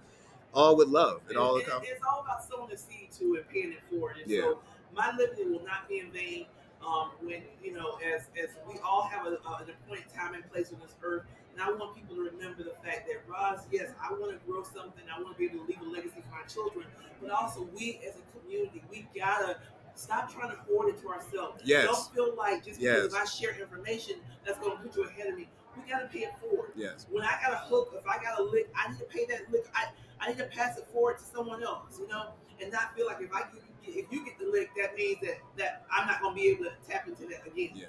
all 0.54 0.76
with 0.76 0.88
love 0.88 1.22
and 1.30 1.38
all 1.38 1.58
It- 1.58 1.68
it's 1.84 2.04
all 2.04 2.22
about 2.22 2.44
sowing 2.44 2.70
the 2.70 2.78
seed 2.78 3.12
to 3.20 3.36
and 3.36 3.48
paying 3.50 3.74
it 3.74 3.82
forward. 3.90 4.18
And 4.22 4.30
Yeah. 4.32 4.42
so 4.42 4.60
my 4.96 5.16
living 5.16 5.52
will 5.54 5.64
not 5.64 5.88
be 5.88 6.00
in 6.00 6.12
vain. 6.12 6.48
Um, 6.82 7.10
when 7.22 7.44
you 7.62 7.74
know, 7.74 7.98
as 8.14 8.28
as 8.42 8.52
we 8.68 8.80
all 8.80 9.02
have 9.04 9.26
a, 9.26 9.32
a, 9.32 9.56
an 9.64 9.70
appointed 9.72 10.14
time 10.14 10.36
and 10.36 10.50
place 10.52 10.72
on 10.72 10.80
this 10.80 10.96
earth, 11.04 11.24
and 11.52 11.62
I 11.62 11.72
want 11.72 11.96
people 11.96 12.16
to 12.16 12.22
remember 12.22 12.64
the 12.64 12.76
fact 12.84 13.08
that 13.08 13.28
Roz, 13.28 13.66
yes, 13.72 13.92
I 14.02 14.14
want 14.14 14.32
to 14.32 14.38
grow 14.48 14.64
something. 14.64 15.04
I 15.14 15.20
want 15.22 15.34
to 15.36 15.38
be 15.40 15.46
able 15.46 15.66
to 15.66 15.72
leave 15.72 15.82
a 15.82 15.86
legacy 15.90 16.22
for 16.22 16.36
my 16.36 16.44
children, 16.44 16.86
but 17.20 17.32
also 17.32 17.64
we 17.76 18.00
as 18.08 18.16
a 18.16 18.40
community, 18.40 18.84
we 18.90 19.08
gotta 19.16 19.58
stop 19.98 20.32
trying 20.34 20.52
to 20.52 20.58
hoard 20.64 20.90
it 20.90 21.02
to 21.02 21.10
ourselves. 21.10 21.62
Yes. 21.66 21.86
Don't 21.86 22.14
feel 22.14 22.36
like 22.36 22.66
just 22.66 22.80
Yes. 22.80 23.02
because 23.02 23.14
if 23.14 23.22
I 23.22 23.26
share 23.26 23.60
information 23.60 24.16
that's 24.46 24.60
going 24.60 24.78
to 24.78 24.84
put 24.84 24.96
you 24.96 25.04
ahead 25.06 25.28
of 25.28 25.38
me, 25.38 25.48
we 25.76 25.90
gotta 25.92 26.08
pay 26.08 26.20
it 26.22 26.34
forward 26.40 26.72
Yes. 26.76 27.06
when 27.12 27.24
I 27.24 27.38
got 27.42 27.54
a 27.54 27.58
hook, 27.58 27.94
if 27.96 28.08
I 28.08 28.22
got 28.24 28.40
a 28.40 28.44
lick, 28.44 28.68
I 28.76 28.90
need 28.92 28.98
to 29.00 29.06
pay 29.06 29.26
that 29.26 29.52
lick. 29.52 29.66
I, 29.76 29.86
I 30.20 30.30
need 30.30 30.38
to 30.40 30.46
pass 30.46 30.78
it 30.78 30.88
forward 30.92 31.20
to 31.20 31.24
someone 31.24 31.62
else, 31.64 32.00
you 32.00 32.08
know, 32.08 32.30
and 32.60 32.72
not 32.72 32.96
feel 32.96 33.06
like 33.06 33.22
if 33.22 33.32
I 33.32 33.42
get, 33.42 33.62
if 33.84 34.12
you 34.12 34.26
get 34.26 34.40
the 34.40 34.46
lick, 34.48 34.72
that 34.82 34.96
means 34.96 35.20
that 35.22 35.38
that 35.58 35.86
I'm 35.92 36.08
not 36.08 36.20
gonna 36.22 36.34
be 36.36 36.48
able 36.48 36.66
to 36.66 36.72
tap 36.90 37.08
into 37.08 37.28
that 37.28 37.46
again. 37.46 37.72
Yeah. 37.76 37.86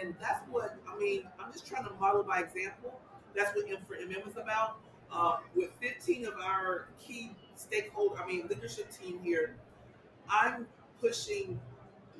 And 0.00 0.14
that's 0.20 0.40
what 0.48 0.74
I 0.88 0.98
mean. 0.98 1.24
I'm 1.38 1.52
just 1.52 1.66
trying 1.66 1.84
to 1.84 1.90
model 2.00 2.22
by 2.22 2.40
example. 2.40 2.98
That's 3.36 3.54
what 3.54 3.68
M 3.70 3.76
for 3.86 3.96
MM 3.96 4.26
is 4.26 4.36
about. 4.38 4.78
Uh, 5.12 5.36
with 5.54 5.70
15 5.82 6.24
of 6.26 6.34
our 6.42 6.88
key 6.98 7.32
stakeholder, 7.56 8.18
I 8.22 8.26
mean 8.26 8.46
leadership 8.48 8.90
team 8.90 9.20
here, 9.22 9.54
I'm 10.30 10.66
pushing 11.00 11.58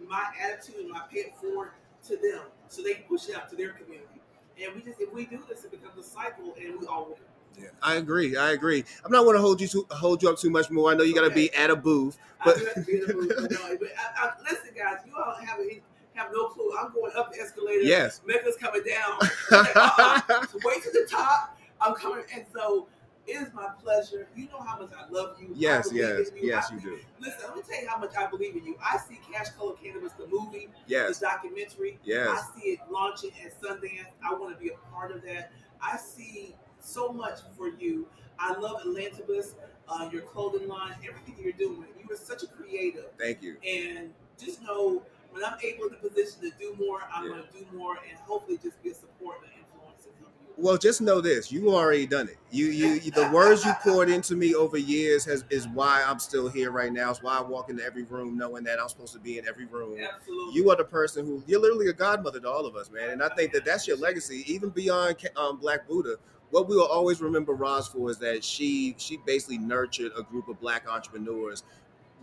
my 0.09 0.27
attitude 0.43 0.77
and 0.77 0.91
my 0.91 1.03
pay 1.13 1.21
it 1.21 1.37
forward 1.37 1.71
to 2.07 2.17
them, 2.17 2.43
so 2.69 2.83
they 2.83 2.95
can 2.95 3.05
push 3.05 3.29
it 3.29 3.37
out 3.37 3.49
to 3.51 3.57
their 3.57 3.71
community. 3.71 4.21
And 4.63 4.75
we 4.75 4.83
just, 4.83 5.01
if 5.01 5.13
we 5.13 5.27
do 5.27 5.43
this, 5.49 5.65
it 5.65 5.71
becomes 5.71 5.99
a 5.99 6.09
cycle, 6.09 6.55
and 6.61 6.81
we 6.81 6.87
all 6.87 7.07
win. 7.07 7.17
Yeah. 7.61 7.71
I 7.83 7.95
agree. 7.97 8.37
I 8.37 8.53
agree. 8.53 8.85
I'm 9.05 9.11
not 9.11 9.25
going 9.25 9.35
to 9.35 9.41
hold 9.43 9.61
you 9.61 9.67
to 9.69 9.87
hold 9.91 10.23
you 10.23 10.31
up 10.31 10.39
too 10.39 10.51
much 10.51 10.71
more. 10.71 10.93
I 10.93 10.95
know 10.95 11.03
you 11.03 11.15
got 11.15 11.29
to 11.29 11.35
be 11.35 11.53
at 11.55 11.71
a 11.71 11.77
booth. 11.77 12.19
But- 12.45 12.57
I 12.57 12.61
do 12.61 12.65
have 12.67 12.75
to 12.75 12.81
be 12.83 12.93
in 13.01 13.07
the 13.07 13.15
mood, 13.15 13.29
no, 13.51 13.77
but 13.81 13.89
I, 13.99 14.29
I, 14.29 14.33
listen, 14.43 14.71
guys, 14.77 14.99
you 15.07 15.13
all 15.17 15.35
have 15.35 15.59
a, 15.59 15.81
have 16.15 16.31
no 16.33 16.47
clue. 16.49 16.71
I'm 16.79 16.93
going 16.93 17.13
up 17.17 17.33
the 17.33 17.41
escalator. 17.41 17.83
Yes. 17.83 18.21
Mecca's 18.27 18.57
coming 18.57 18.83
down. 18.87 19.19
Like, 19.51 19.75
uh-uh. 19.77 20.21
Way 20.65 20.81
to 20.81 20.91
the 20.93 21.09
top. 21.11 21.59
I'm 21.81 21.95
coming, 21.95 22.25
and 22.35 22.45
so 22.53 22.87
is 23.29 23.53
my 23.55 23.69
pleasure. 23.83 24.27
You 24.37 24.47
know 24.49 24.61
how 24.61 24.79
much 24.81 24.91
I 24.93 25.09
love 25.11 25.37
you. 25.41 25.49
Yes, 25.55 25.91
yes, 25.93 26.31
you. 26.35 26.49
yes, 26.49 26.69
I- 26.71 26.75
you 26.75 26.81
do. 26.81 26.99
Listen, 27.21 27.41
let 27.49 27.57
me 27.57 27.63
tell 27.69 27.83
you 27.83 27.89
how 27.89 27.99
much 27.99 28.17
I 28.17 28.27
believe 28.27 28.57
in 28.57 28.65
you. 28.65 28.77
I 28.83 28.99
see 28.99 29.19
Cash 29.31 29.51
Color 29.51 29.75
Cannabis, 29.83 30.13
the 30.13 30.27
movie, 30.27 30.69
Yes. 30.87 31.19
the 31.19 31.27
documentary. 31.27 31.99
Yes. 32.05 32.29
I 32.29 32.59
see 32.61 32.69
it 32.71 32.81
launching 32.91 33.31
at 33.45 33.61
Sundance. 33.61 34.07
I 34.25 34.35
want 34.35 34.57
to 34.57 34.63
be 34.63 34.71
a 34.71 34.77
part 34.93 35.11
of 35.11 35.23
that. 35.23 35.53
I 35.83 35.97
see 35.97 36.57
so 36.81 37.13
much 37.13 37.41
for 37.57 37.69
you. 37.69 38.09
I 38.39 38.53
love 38.59 38.83
Atlantabus, 38.83 39.55
uh, 39.89 40.09
your 40.13 40.23
clothing 40.23 40.69
line, 40.69 40.95
everything 41.07 41.37
you're 41.43 41.53
doing. 41.53 41.87
You 41.99 42.15
are 42.15 42.17
such 42.19 42.43
a 42.43 42.47
creative. 42.47 43.07
Thank 43.19 43.43
you. 43.43 43.57
And 43.67 44.15
just 44.39 44.63
know 44.63 45.03
when 45.33 45.45
I'm 45.45 45.59
able 45.63 45.85
in 45.87 45.91
the 46.01 46.09
position 46.09 46.41
to 46.43 46.51
do 46.59 46.75
more, 46.79 47.03
I'm 47.13 47.25
Yeah. 47.25 47.31
going 47.31 47.43
to 47.49 47.53
do 47.53 47.77
more 47.77 47.97
and 48.09 48.17
hopefully 48.21 48.59
just 48.59 48.81
be 48.83 48.91
a 48.91 48.95
support 48.95 49.39
and 49.43 49.53
an 49.53 49.59
influence 49.59 50.07
and 50.07 50.15
help 50.19 50.33
you. 50.47 50.48
Well, 50.61 50.77
just 50.77 51.01
know 51.01 51.21
this: 51.21 51.53
you 51.53 51.73
already 51.73 52.05
done 52.05 52.29
it. 52.29 52.37
You, 52.51 52.67
you, 52.67 52.99
the 53.13 53.31
words 53.33 53.65
you 53.65 53.73
poured 53.75 54.11
into 54.11 54.35
me 54.35 54.57
over 54.57 54.77
years 54.77 55.25
has 55.27 55.45
is 55.51 55.69
why 55.69 56.03
I'm 56.05 56.19
still 56.19 56.49
here 56.49 56.73
right 56.73 56.93
now. 56.93 57.11
It's 57.11 57.23
why 57.23 57.39
I 57.39 57.43
walk 57.43 57.71
into 57.71 57.85
every 57.85 58.03
room 58.03 58.37
knowing 58.37 58.65
that 58.65 58.81
I'm 58.81 58.89
supposed 58.89 59.13
to 59.13 59.21
be 59.21 59.39
in 59.39 59.47
every 59.47 59.67
room. 59.67 60.01
Absolutely. 60.01 60.55
You 60.55 60.69
are 60.71 60.77
the 60.77 60.85
person 60.85 61.25
who 61.25 61.45
you're 61.47 61.61
literally 61.61 61.87
a 61.87 61.93
godmother 61.93 62.41
to 62.41 62.51
all 62.51 62.67
of 62.67 62.75
us, 62.75 62.91
man. 62.91 63.11
And 63.11 63.23
I 63.23 63.29
think 63.29 63.53
that 63.53 63.65
that's 63.65 63.87
your 63.87 63.99
legacy, 63.99 64.43
even 64.53 64.71
beyond 64.71 65.17
um, 65.37 65.59
Black 65.59 65.87
Buddha. 65.87 66.17
What 66.51 66.69
we 66.69 66.75
will 66.75 66.87
always 66.87 67.21
remember 67.21 67.53
Roz 67.53 67.87
for 67.87 68.11
is 68.11 68.19
that 68.19 68.43
she 68.43 68.97
she 68.99 69.19
basically 69.19 69.59
nurtured 69.59 70.11
a 70.19 70.25
group 70.25 70.49
of 70.49 70.59
Black 70.59 70.89
entrepreneurs 70.89 71.63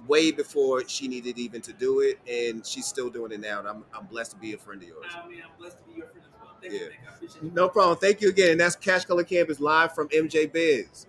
way 0.07 0.31
before 0.31 0.85
she 0.89 1.07
needed 1.07 1.37
even 1.37 1.61
to 1.61 1.71
do 1.71 2.01
it, 2.01 2.19
and 2.29 2.65
she's 2.65 2.85
still 2.85 3.09
doing 3.09 3.31
it 3.31 3.39
now. 3.39 3.59
And 3.59 3.67
I'm 3.69 3.85
I'm 3.97 4.07
blessed 4.07 4.31
to 4.31 4.37
be 4.37 4.51
a 4.51 4.57
friend 4.57 4.81
of 4.81 4.89
yours. 4.89 5.05
I 5.15 5.25
mean, 5.25 5.41
I'm 5.41 5.57
blessed 5.57 5.77
to 5.77 5.83
be 5.85 5.99
your 5.99 6.07
friend 6.07 6.25
Yeah. 6.71 6.80
you, 6.80 6.86
Nick. 6.89 6.99
I 7.10 7.15
appreciate 7.15 7.43
you. 7.43 7.51
No 7.54 7.69
problem. 7.69 7.97
Thank 7.97 8.21
you 8.21 8.30
again. 8.30 8.51
And 8.51 8.60
that's 8.60 8.75
Cash 8.75 9.06
Color 9.06 9.23
Cannabis 9.23 9.60
live 9.60 9.93
from 9.93 10.08
MJ 10.10 10.51
Biz. 10.51 11.06